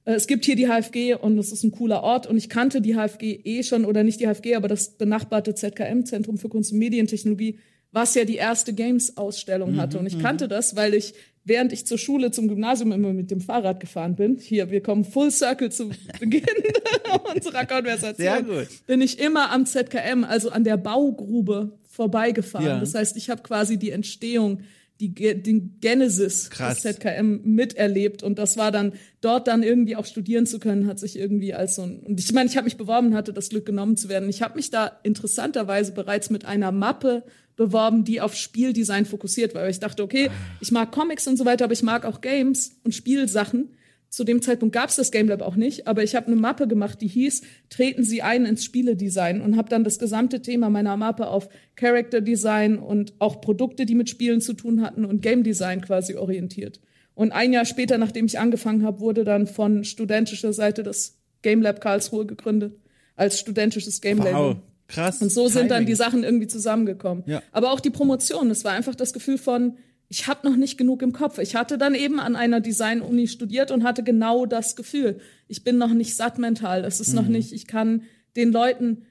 [0.04, 2.80] äh, es gibt hier die HFG und es ist ein cooler Ort und ich kannte
[2.80, 6.72] die HFG eh schon oder nicht die HFG, aber das benachbarte ZKM Zentrum für Kunst
[6.72, 7.58] und Medientechnologie,
[7.92, 10.50] was ja die erste Games Ausstellung hatte und ich mhm, kannte mhm.
[10.50, 11.14] das, weil ich
[11.44, 14.36] während ich zur Schule zum Gymnasium immer mit dem Fahrrad gefahren bin.
[14.36, 16.44] Hier, wir kommen full circle zu Beginn
[17.34, 18.16] unserer Konversation.
[18.16, 18.68] Sehr gut.
[18.86, 22.66] Bin ich immer am ZKM, also an der Baugrube vorbeigefahren.
[22.66, 22.80] Ja.
[22.80, 24.60] Das heißt, ich habe quasi die Entstehung
[25.00, 26.82] die, den Genesis Krass.
[26.82, 30.98] des ZKM miterlebt und das war dann dort dann irgendwie auch studieren zu können, hat
[30.98, 33.64] sich irgendwie als so ein und ich meine, ich habe mich beworben hatte das Glück
[33.64, 34.28] genommen zu werden.
[34.28, 37.24] Ich habe mich da interessanterweise bereits mit einer Mappe
[37.60, 40.30] beworben, die auf Spieldesign fokussiert war, weil ich dachte, okay,
[40.60, 43.68] ich mag Comics und so weiter, aber ich mag auch Games und Spielsachen
[44.08, 46.66] zu dem Zeitpunkt gab es das Game Lab auch nicht, aber ich habe eine Mappe
[46.66, 50.96] gemacht, die hieß Treten Sie ein ins Spieledesign und habe dann das gesamte Thema meiner
[50.96, 55.44] Mappe auf Character Design und auch Produkte, die mit Spielen zu tun hatten und Game
[55.44, 56.80] Design quasi orientiert.
[57.14, 61.60] Und ein Jahr später, nachdem ich angefangen habe, wurde dann von studentischer Seite das Game
[61.60, 62.80] Lab Karlsruhe gegründet
[63.16, 64.32] als studentisches Game Lab.
[64.32, 64.56] Wow.
[64.90, 65.22] Krass.
[65.22, 65.68] Und so sind Timing.
[65.68, 67.24] dann die Sachen irgendwie zusammengekommen.
[67.26, 67.42] Ja.
[67.52, 69.76] Aber auch die Promotion, es war einfach das Gefühl von,
[70.08, 71.38] ich habe noch nicht genug im Kopf.
[71.38, 75.20] Ich hatte dann eben an einer Design-Uni studiert und hatte genau das Gefühl.
[75.46, 76.84] Ich bin noch nicht satt mental.
[76.84, 77.14] Es ist mhm.
[77.14, 78.02] noch nicht, ich kann
[78.34, 79.06] den Leuten,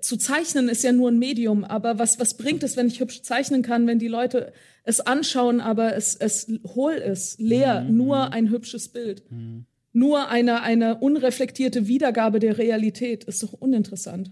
[0.00, 3.22] zu zeichnen ist ja nur ein Medium, aber was, was bringt es, wenn ich hübsch
[3.22, 4.52] zeichnen kann, wenn die Leute
[4.84, 7.96] es anschauen, aber es, es hohl ist, leer, mhm.
[7.96, 9.24] nur ein hübsches Bild.
[9.30, 9.66] Mhm.
[9.92, 14.30] Nur eine, eine unreflektierte Wiedergabe der Realität ist doch uninteressant.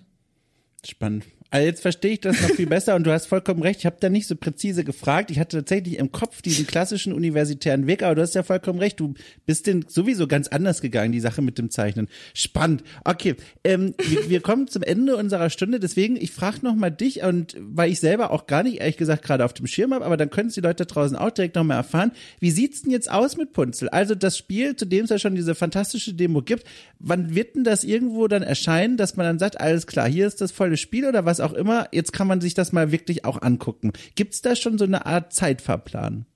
[0.87, 1.27] Spannend.
[1.51, 3.81] Also jetzt verstehe ich das noch viel besser und du hast vollkommen recht.
[3.81, 5.33] Ich habe da nicht so präzise gefragt.
[5.33, 9.01] Ich hatte tatsächlich im Kopf diesen klassischen universitären Weg, aber du hast ja vollkommen recht.
[9.01, 9.15] Du
[9.47, 12.09] bist den sowieso ganz anders gegangen, die Sache mit dem Zeichnen.
[12.35, 12.85] Spannend.
[13.05, 13.35] Okay,
[13.65, 15.81] ähm, wir, wir kommen zum Ende unserer Stunde.
[15.81, 19.25] Deswegen, ich frage noch mal dich und weil ich selber auch gar nicht, ehrlich gesagt,
[19.25, 21.65] gerade auf dem Schirm habe, aber dann können es die Leute draußen auch direkt noch
[21.65, 22.13] mal erfahren.
[22.39, 23.89] Wie sieht's denn jetzt aus mit Punzel?
[23.89, 26.65] Also das Spiel, zu dem es ja schon diese fantastische Demo gibt,
[27.01, 30.41] wann wird denn das irgendwo dann erscheinen, dass man dann sagt, alles klar, hier ist
[30.41, 33.41] das volle Spiel oder was auch immer, jetzt kann man sich das mal wirklich auch
[33.43, 33.93] angucken.
[34.15, 36.27] Gibt's da schon so eine Art Zeitfahrplan?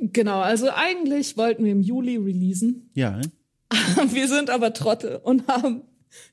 [0.00, 2.90] Genau, also eigentlich wollten wir im Juli releasen.
[2.94, 3.20] Ja.
[4.12, 5.82] Wir sind aber Trottel und haben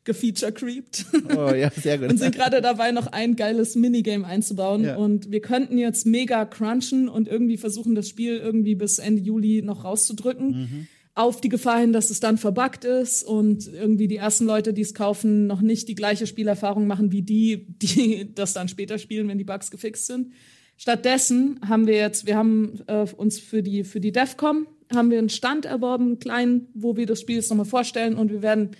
[0.03, 1.05] gefeature creeped.
[1.35, 2.09] Oh ja, sehr gut.
[2.09, 4.83] und sind gerade dabei, noch ein geiles Minigame einzubauen.
[4.83, 4.95] Ja.
[4.95, 9.61] Und wir könnten jetzt mega crunchen und irgendwie versuchen, das Spiel irgendwie bis Ende Juli
[9.61, 10.47] noch rauszudrücken.
[10.47, 10.87] Mhm.
[11.15, 14.81] Auf die Gefahr hin, dass es dann verbuggt ist und irgendwie die ersten Leute, die
[14.81, 19.27] es kaufen, noch nicht die gleiche Spielerfahrung machen wie die, die das dann später spielen,
[19.27, 20.33] wenn die Bugs gefixt sind.
[20.77, 25.17] Stattdessen haben wir jetzt, wir haben äh, uns für die, für die DEFCOM haben wir
[25.17, 28.71] einen Stand erworben, einen kleinen, wo wir das Spiel jetzt nochmal vorstellen und wir werden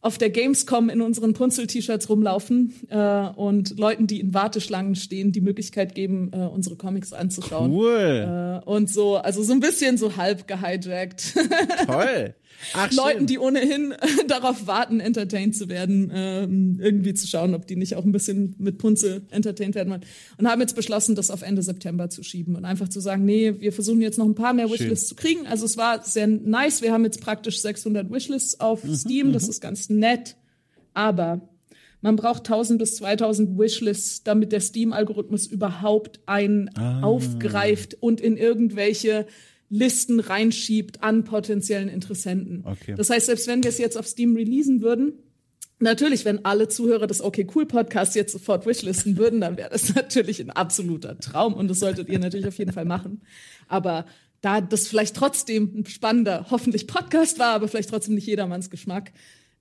[0.00, 5.40] auf der Gamescom in unseren Punzel-T-Shirts rumlaufen äh, und Leuten, die in Warteschlangen stehen, die
[5.40, 7.72] Möglichkeit geben, äh, unsere Comics anzuschauen.
[7.72, 8.62] Cool.
[8.64, 11.34] Äh, und so, also so ein bisschen so halb gehijackt.
[11.86, 12.34] Toll.
[12.74, 13.26] Ach, Leuten, schön.
[13.26, 13.94] die ohnehin
[14.28, 18.54] darauf warten, entertained zu werden, ähm, irgendwie zu schauen, ob die nicht auch ein bisschen
[18.58, 20.04] mit Punze entertained werden wollen.
[20.38, 23.54] Und haben jetzt beschlossen, das auf Ende September zu schieben und einfach zu sagen, nee,
[23.60, 25.46] wir versuchen jetzt noch ein paar mehr Wishlists zu kriegen.
[25.46, 26.82] Also es war sehr nice.
[26.82, 29.32] Wir haben jetzt praktisch 600 Wishlists auf Mhm, Steam.
[29.32, 30.36] Das ist ganz nett.
[30.94, 31.40] Aber
[32.00, 37.02] man braucht 1000 bis 2000 Wishlists, damit der Steam-Algorithmus überhaupt einen Ah.
[37.02, 39.26] aufgreift und in irgendwelche
[39.70, 42.64] Listen reinschiebt an potenziellen Interessenten.
[42.64, 42.94] Okay.
[42.96, 45.12] Das heißt, selbst wenn wir es jetzt auf Steam releasen würden,
[45.78, 49.94] natürlich, wenn alle Zuhörer des Okay Cool Podcasts jetzt sofort wishlisten würden, dann wäre das
[49.94, 53.22] natürlich ein absoluter Traum und das solltet ihr natürlich auf jeden Fall machen.
[53.68, 54.06] Aber
[54.40, 59.12] da das vielleicht trotzdem ein spannender, hoffentlich Podcast war, aber vielleicht trotzdem nicht jedermanns Geschmack,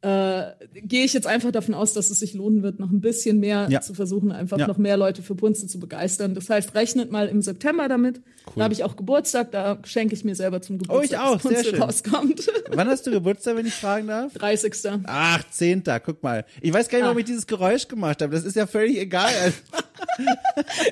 [0.07, 0.53] äh,
[0.83, 3.67] gehe ich jetzt einfach davon aus, dass es sich lohnen wird, noch ein bisschen mehr
[3.69, 3.81] Ja.
[3.81, 4.67] zu versuchen, einfach Ja.
[4.67, 6.33] noch mehr Leute für Punze zu begeistern.
[6.35, 8.21] Das heißt, rechnet mal im September damit.
[8.55, 11.51] Da habe ich auch Geburtstag, da schenke ich mir selber zum Geburtstag, Oh, ich auch,
[11.51, 11.81] sehr schön.
[11.81, 12.47] rauskommt.
[12.71, 14.33] Wann hast du Geburtstag, wenn ich fragen darf?
[14.35, 14.73] 30.
[15.05, 16.45] Ach, Zehnter, guck mal.
[16.61, 17.19] Ich weiß gar nicht, warum Ah.
[17.19, 18.33] ich dieses Geräusch gemacht habe.
[18.33, 19.31] Das ist ja völlig egal.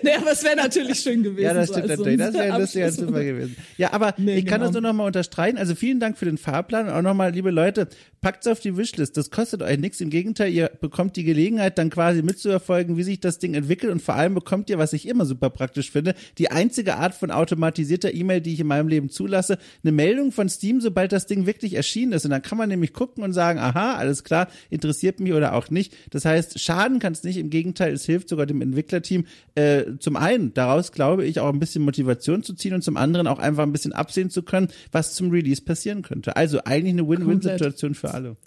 [0.04, 1.44] nee, aber es wäre natürlich schön gewesen.
[1.44, 2.20] Ja, das so stimmt als natürlich.
[2.20, 2.92] Das so wäre ein lustiger.
[2.92, 3.56] Zufall gewesen.
[3.78, 4.66] Ja, aber Nee, ich kann genau.
[4.66, 5.58] das nur noch mal unterstreichen.
[5.58, 7.88] Also vielen Dank für den Fahrplan und auch nochmal, liebe Leute,
[8.22, 9.18] packt's auf die Wishlist.
[9.18, 10.02] Das kostet euch nichts.
[10.02, 14.02] Im Gegenteil, ihr bekommt die Gelegenheit, dann quasi mitzuverfolgen, wie sich das Ding entwickelt und
[14.02, 18.14] vor allem bekommt ihr, was ich immer super praktisch finde, die einzige Art von automatisierter
[18.14, 21.76] E-Mail, die ich in meinem Leben zulasse, eine Meldung von Steam, sobald das Ding wirklich
[21.76, 22.26] erschienen ist.
[22.26, 25.70] Und dann kann man nämlich gucken und sagen, aha, alles klar, interessiert mich oder auch
[25.70, 25.94] nicht.
[26.10, 27.38] Das heißt, schaden kann es nicht.
[27.38, 28.62] Im Gegenteil, es hilft sogar dem
[28.96, 29.26] Entwicklerteam,
[29.56, 33.28] äh, zum einen daraus, glaube ich, auch ein bisschen Motivation zu ziehen und zum anderen
[33.28, 36.36] auch einfach ein bisschen absehen zu können, was zum Release passieren könnte.
[36.36, 38.38] Also eigentlich eine Win-Win-Situation für alle.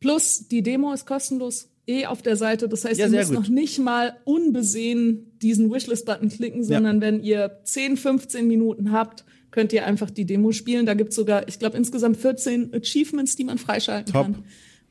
[0.00, 2.68] Plus, die Demo ist kostenlos eh auf der Seite.
[2.68, 3.40] Das heißt, Ja, ihr müsst gut.
[3.40, 9.72] noch nicht mal unbesehen diesen Wishlist-Button klicken, sondern wenn ihr 10, 15 Minuten habt, könnt
[9.72, 10.84] ihr einfach die Demo spielen.
[10.86, 14.24] Da gibt's sogar, ich glaube, insgesamt 14 Achievements, die man freischalten Top.
[14.24, 14.44] kann.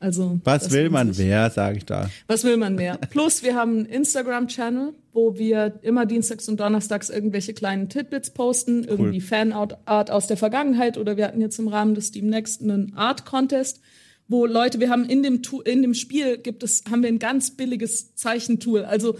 [0.04, 1.24] Also, Was will man sich.
[1.24, 2.10] wer, sage ich da.
[2.26, 2.98] Was will man mehr?
[3.08, 8.84] Plus, wir haben einen Instagram-Channel, wo wir immer dienstags und donnerstags irgendwelche kleinen Tidbits posten,
[8.84, 12.60] irgendwie Fanart Art aus der Vergangenheit oder wir hatten jetzt im Rahmen des Steam Next
[12.60, 13.80] einen Art-Contest,
[14.28, 17.56] wo Leute, wir haben in dem, in dem Spiel gibt es, haben wir ein ganz
[17.56, 18.84] billiges Zeichentool.
[18.84, 19.16] Also,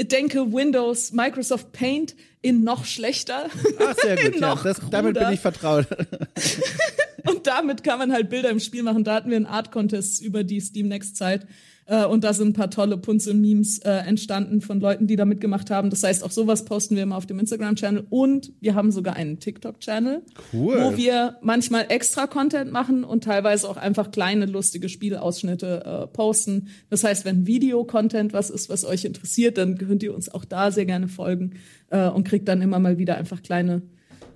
[0.00, 3.46] denke Windows, Microsoft Paint in noch schlechter.
[3.78, 4.40] Ach, sehr gut.
[4.40, 5.86] ja, das, damit bin ich vertraut.
[7.28, 9.04] Und damit kann man halt Bilder im Spiel machen.
[9.04, 11.46] Da hatten wir einen Art-Contest über die Steam Next-Zeit.
[11.90, 15.70] Äh, und da sind ein paar tolle Punzel-Memes äh, entstanden von Leuten, die da mitgemacht
[15.70, 15.90] haben.
[15.90, 18.06] Das heißt, auch sowas posten wir immer auf dem Instagram-Channel.
[18.10, 20.80] Und wir haben sogar einen TikTok-Channel, Cool.
[20.80, 26.68] wo wir manchmal extra Content machen und teilweise auch einfach kleine, lustige Spielausschnitte äh, posten.
[26.90, 30.70] Das heißt, wenn Video-Content was ist, was euch interessiert, dann könnt ihr uns auch da
[30.70, 31.54] sehr gerne folgen
[31.90, 33.82] äh, und kriegt dann immer mal wieder einfach kleine,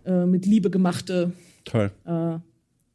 [0.05, 1.32] äh, mit Liebe gemachte
[1.65, 1.90] Toll.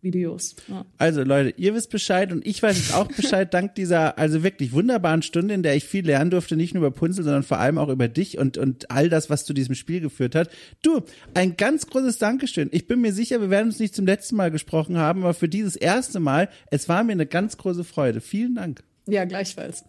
[0.02, 0.56] Videos.
[0.68, 0.86] Ja.
[0.98, 4.72] Also Leute, ihr wisst Bescheid und ich weiß jetzt auch Bescheid dank dieser also wirklich
[4.72, 7.78] wunderbaren Stunde, in der ich viel lernen durfte, nicht nur über Punzel, sondern vor allem
[7.78, 10.50] auch über dich und und all das, was zu diesem Spiel geführt hat.
[10.82, 11.02] Du,
[11.34, 12.70] ein ganz großes Dankeschön.
[12.72, 15.50] Ich bin mir sicher, wir werden uns nicht zum letzten Mal gesprochen haben, aber für
[15.50, 18.22] dieses erste Mal, es war mir eine ganz große Freude.
[18.22, 18.84] Vielen Dank.
[19.08, 19.84] Ja, gleichfalls.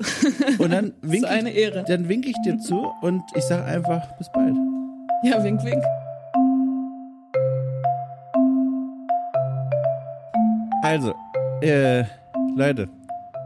[0.58, 1.84] Und dann wink eine ich, Ehre.
[1.86, 4.56] dann winke ich dir zu und ich sage einfach bis bald.
[5.24, 5.82] Ja, wink, wink.
[10.82, 11.14] Also,
[11.60, 12.04] äh,
[12.56, 12.88] Leute,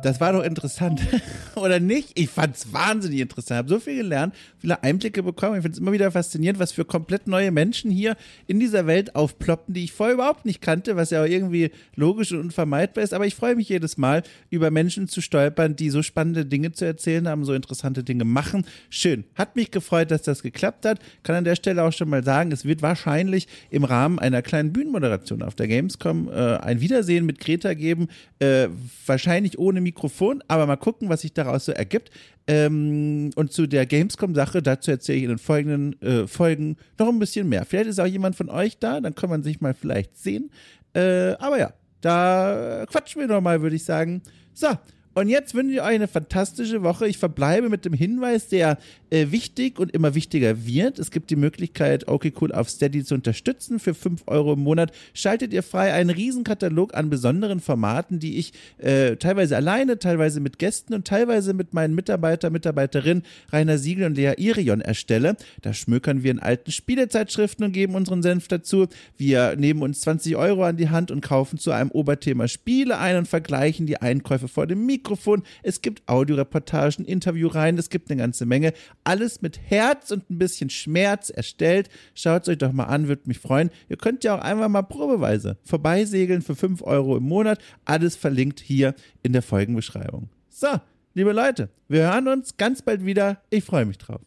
[0.03, 1.01] das war doch interessant.
[1.57, 2.11] oder nicht?
[2.15, 3.59] Ich fand's wahnsinnig interessant.
[3.59, 5.57] Habe so viel gelernt, viele Einblicke bekommen.
[5.57, 8.17] Ich finde es immer wieder faszinierend, was für komplett neue Menschen hier
[8.47, 12.33] in dieser Welt aufploppen, die ich vorher überhaupt nicht kannte, was ja auch irgendwie logisch
[12.33, 13.15] und unvermeidbar ist.
[13.15, 16.85] Aber ich freue mich jedes Mal, über Menschen zu stolpern, die so spannende Dinge zu
[16.85, 18.65] erzählen haben, so interessante Dinge machen.
[18.91, 19.25] Schön.
[19.35, 21.01] Hat mich gefreut, dass das geklappt hat.
[21.23, 24.73] Kann an der Stelle auch schon mal sagen, es wird wahrscheinlich im Rahmen einer kleinen
[24.73, 28.09] Bühnenmoderation auf der Gamescom äh, ein Wiedersehen mit Greta geben.
[28.39, 28.69] Äh,
[29.07, 32.11] wahrscheinlich ohne Mikrofon, aber mal gucken, was sich daraus so ergibt.
[32.47, 37.19] Ähm, und zu der Gamescom-Sache, dazu erzähle ich in den folgenden äh, Folgen noch ein
[37.19, 37.65] bisschen mehr.
[37.65, 40.51] Vielleicht ist auch jemand von euch da, dann kann man sich mal vielleicht sehen.
[40.95, 44.23] Äh, aber ja, da quatschen wir nochmal, würde ich sagen.
[44.53, 44.69] So,
[45.15, 47.07] und jetzt wünsche ich euch eine fantastische Woche.
[47.07, 48.79] Ich verbleibe mit dem Hinweis, der
[49.15, 50.99] äh, wichtig und immer wichtiger wird.
[50.99, 53.79] Es gibt die Möglichkeit, okay cool auf Steady zu unterstützen.
[53.79, 58.53] Für 5 Euro im Monat schaltet ihr frei einen Riesenkatalog an besonderen Formaten, die ich
[58.79, 63.23] äh, teilweise alleine, teilweise mit Gästen und teilweise mit meinen Mitarbeiter, Mitarbeiterinnen
[63.53, 65.37] Rainer Siegel und Lea Irion erstelle.
[65.63, 68.89] Da schmökern wir in alten Spielezeitschriften und geben unseren Senf dazu.
[69.17, 73.17] Wir nehmen uns 20 Euro an die Hand und kaufen zu einem Oberthema Spiele ein
[73.17, 78.19] und vergleichen die Einkäufe vor dem Mikro Mikrofon, es gibt Audioreportagen, Interviewreihen, es gibt eine
[78.19, 78.73] ganze Menge.
[79.05, 81.89] Alles mit Herz und ein bisschen Schmerz erstellt.
[82.15, 83.71] Schaut es euch doch mal an, würde mich freuen.
[83.89, 87.59] Ihr könnt ja auch einfach mal probeweise vorbeisegeln für 5 Euro im Monat.
[87.85, 90.31] Alles verlinkt hier in der Folgenbeschreibung.
[90.49, 90.69] So,
[91.15, 93.43] liebe Leute, wir hören uns ganz bald wieder.
[93.51, 94.23] Ich freue mich drauf.